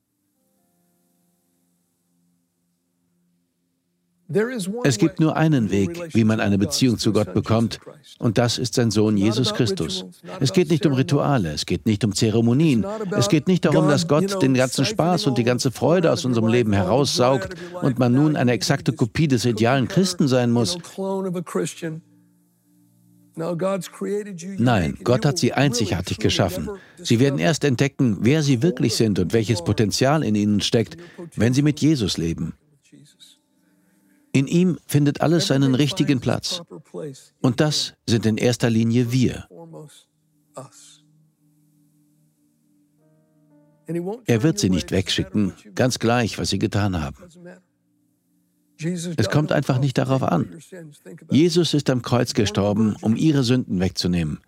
Es 4.84 5.00
gibt 5.00 5.20
nur 5.20 5.36
einen 5.36 5.72
Weg, 5.72 6.14
wie 6.14 6.24
man 6.24 6.40
eine 6.40 6.60
Beziehung 6.60 7.00
zu 7.00 7.12
Gott 7.12 7.34
bekommt, 7.34 7.80
und 8.20 8.38
das 8.38 8.60
ist 8.60 8.76
sein 8.76 8.92
Sohn 8.92 9.18
Jesus 9.18 9.56
Christus. 9.56 10.06
Es 10.40 10.54
geht 10.54 10.70
nicht 10.70 10.86
um 10.86 10.94
Rituale, 10.94 11.54
es 11.54 11.66
geht 11.66 11.88
nicht 11.88 12.04
um 12.04 12.14
Zeremonien, 12.14 12.86
es 13.18 13.30
geht 13.30 13.48
nicht 13.48 13.66
darum, 13.66 13.88
dass 13.88 14.08
Gott 14.08 14.40
den 14.44 14.54
ganzen 14.54 14.86
Spaß 14.86 15.26
und 15.26 15.40
die 15.40 15.44
ganze 15.44 15.72
Freude 15.72 16.12
aus 16.12 16.24
unserem 16.24 16.50
Leben 16.50 16.74
heraussaugt 16.74 17.56
und 17.82 17.98
man 17.98 18.14
nun 18.14 18.36
eine 18.36 18.52
exakte 18.52 18.94
Kopie 18.94 19.28
des 19.28 19.46
idealen 19.46 19.88
Christen 19.88 20.28
sein 20.28 20.52
muss. 20.52 20.78
Nein, 24.58 24.98
Gott 25.04 25.26
hat 25.26 25.38
sie 25.38 25.54
einzigartig 25.54 26.18
geschaffen. 26.18 26.70
Sie 26.98 27.20
werden 27.20 27.40
erst 27.40 27.64
entdecken, 27.64 28.18
wer 28.22 28.44
sie 28.44 28.62
wirklich 28.62 28.96
sind 28.96 29.20
und 29.20 29.34
welches 29.34 29.64
Potenzial 29.64 30.24
in 30.24 30.36
ihnen 30.36 30.62
steckt, 30.62 30.98
wenn 31.36 31.54
sie 31.54 31.62
mit 31.62 31.80
Jesus 31.80 32.18
leben. 32.18 32.54
In 34.32 34.48
ihm 34.48 34.78
findet 34.86 35.22
alles 35.22 35.48
seinen 35.48 35.76
richtigen 35.76 36.20
Platz. 36.20 36.62
Und 37.42 37.60
das 37.60 37.94
sind 38.06 38.26
in 38.26 38.38
erster 38.38 38.70
Linie 38.70 39.12
wir. 39.12 39.48
Er 44.26 44.44
wird 44.44 44.60
sie 44.60 44.70
nicht 44.70 44.92
wegschicken, 44.92 45.54
ganz 45.74 45.98
gleich, 45.98 46.38
was 46.38 46.50
sie 46.50 46.60
getan 46.60 47.02
haben. 47.02 47.18
Es 49.18 49.30
kommt 49.30 49.52
einfach 49.52 49.80
nicht 49.80 49.98
darauf 49.98 50.24
an. 50.24 50.50
Jesus 51.30 51.74
ist 51.74 51.90
am 51.90 52.02
Kreuz 52.02 52.34
gestorben, 52.34 52.96
um 53.02 53.16
ihre 53.16 53.44
Sünden 53.44 53.80
wegzunehmen. 53.80 54.40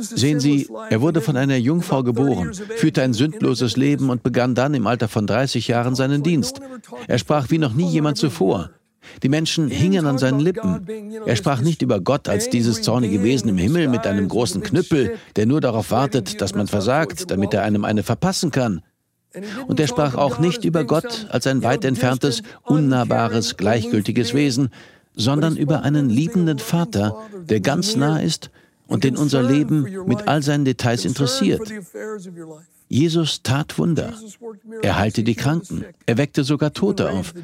Sehen 0.00 0.40
Sie, 0.40 0.68
er 0.90 1.00
wurde 1.00 1.20
von 1.20 1.36
einer 1.36 1.56
Jungfrau 1.56 2.02
geboren, 2.02 2.52
führte 2.76 3.02
ein 3.02 3.12
sündloses 3.12 3.76
Leben 3.76 4.10
und 4.10 4.22
begann 4.22 4.54
dann 4.54 4.74
im 4.74 4.86
Alter 4.86 5.08
von 5.08 5.26
30 5.26 5.68
Jahren 5.68 5.94
seinen 5.94 6.22
Dienst. 6.22 6.60
Er 7.08 7.18
sprach 7.18 7.50
wie 7.50 7.58
noch 7.58 7.74
nie 7.74 7.88
jemand 7.88 8.16
zuvor. 8.16 8.70
Die 9.22 9.28
Menschen 9.28 9.68
hingen 9.68 10.06
an 10.06 10.18
seinen 10.18 10.40
Lippen. 10.40 10.86
Er 11.26 11.36
sprach 11.36 11.60
nicht 11.60 11.82
über 11.82 12.00
Gott 12.00 12.28
als 12.28 12.48
dieses 12.48 12.82
zornige 12.82 13.22
Wesen 13.22 13.48
im 13.48 13.58
Himmel 13.58 13.88
mit 13.88 14.06
einem 14.06 14.28
großen 14.28 14.62
Knüppel, 14.62 15.16
der 15.36 15.46
nur 15.46 15.60
darauf 15.60 15.90
wartet, 15.90 16.40
dass 16.40 16.54
man 16.54 16.66
versagt, 16.66 17.30
damit 17.30 17.54
er 17.54 17.62
einem 17.62 17.84
eine 17.84 18.02
verpassen 18.02 18.50
kann. 18.50 18.82
Und 19.66 19.80
er 19.80 19.86
sprach 19.86 20.14
auch 20.14 20.38
nicht 20.38 20.64
über 20.64 20.84
Gott 20.84 21.26
als 21.30 21.46
ein 21.46 21.62
weit 21.62 21.84
entferntes, 21.84 22.42
unnahbares, 22.64 23.56
gleichgültiges 23.56 24.34
Wesen, 24.34 24.70
sondern 25.14 25.56
über 25.56 25.82
einen 25.82 26.10
liebenden 26.10 26.58
Vater, 26.58 27.16
der 27.48 27.60
ganz 27.60 27.96
nah 27.96 28.20
ist 28.20 28.50
und 28.86 29.04
den 29.04 29.16
unser 29.16 29.42
Leben 29.42 30.04
mit 30.06 30.28
all 30.28 30.42
seinen 30.42 30.64
Details 30.64 31.04
interessiert. 31.04 31.60
Jesus 32.88 33.42
tat 33.42 33.78
Wunder. 33.78 34.12
Er 34.82 34.98
heilte 34.98 35.24
die 35.24 35.34
Kranken. 35.34 35.84
Er 36.06 36.18
weckte 36.18 36.44
sogar 36.44 36.72
Tote 36.72 37.10
auf. 37.10 37.34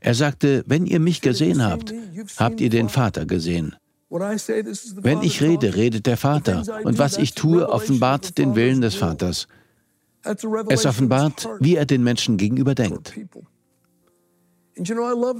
Er 0.00 0.14
sagte, 0.14 0.64
wenn 0.66 0.86
ihr 0.86 0.98
mich 0.98 1.20
gesehen 1.20 1.64
habt, 1.64 1.94
habt 2.36 2.60
ihr 2.60 2.70
den 2.70 2.88
Vater 2.88 3.24
gesehen. 3.24 3.76
Wenn 4.10 5.22
ich 5.22 5.42
rede, 5.42 5.76
redet 5.76 6.06
der 6.06 6.16
Vater, 6.16 6.64
und 6.84 6.98
was 6.98 7.18
ich 7.18 7.34
tue, 7.34 7.68
offenbart 7.68 8.38
den 8.38 8.56
Willen 8.56 8.80
des 8.80 8.94
Vaters. 8.94 9.46
Es 10.24 10.86
offenbart, 10.86 11.48
wie 11.60 11.76
er 11.76 11.86
den 11.86 12.02
Menschen 12.02 12.36
gegenüber 12.36 12.74
denkt. 12.74 13.14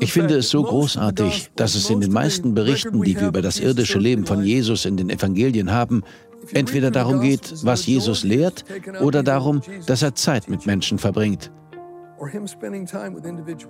Ich 0.00 0.12
finde 0.12 0.36
es 0.36 0.48
so 0.48 0.62
großartig, 0.62 1.50
dass 1.54 1.74
es 1.74 1.90
in 1.90 2.00
den 2.00 2.12
meisten 2.12 2.54
Berichten, 2.54 3.02
die 3.02 3.18
wir 3.18 3.28
über 3.28 3.42
das 3.42 3.60
irdische 3.60 3.98
Leben 3.98 4.26
von 4.26 4.42
Jesus 4.42 4.84
in 4.84 4.96
den 4.96 5.10
Evangelien 5.10 5.70
haben, 5.70 6.02
entweder 6.52 6.90
darum 6.90 7.20
geht, 7.20 7.54
was 7.64 7.86
Jesus 7.86 8.24
lehrt, 8.24 8.64
oder 9.00 9.22
darum, 9.22 9.60
dass 9.86 10.02
er 10.02 10.14
Zeit 10.14 10.48
mit 10.48 10.66
Menschen 10.66 10.98
verbringt. 10.98 11.52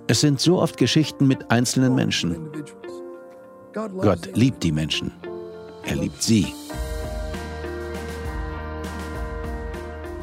Es 0.07 0.21
sind 0.21 0.39
so 0.39 0.59
oft 0.59 0.77
Geschichten 0.77 1.27
mit 1.27 1.51
einzelnen 1.51 1.93
Menschen. 1.93 2.49
Gott 3.73 4.29
liebt 4.33 4.63
die 4.63 4.71
Menschen. 4.71 5.11
Er 5.83 5.97
liebt 5.97 6.23
sie. 6.23 6.47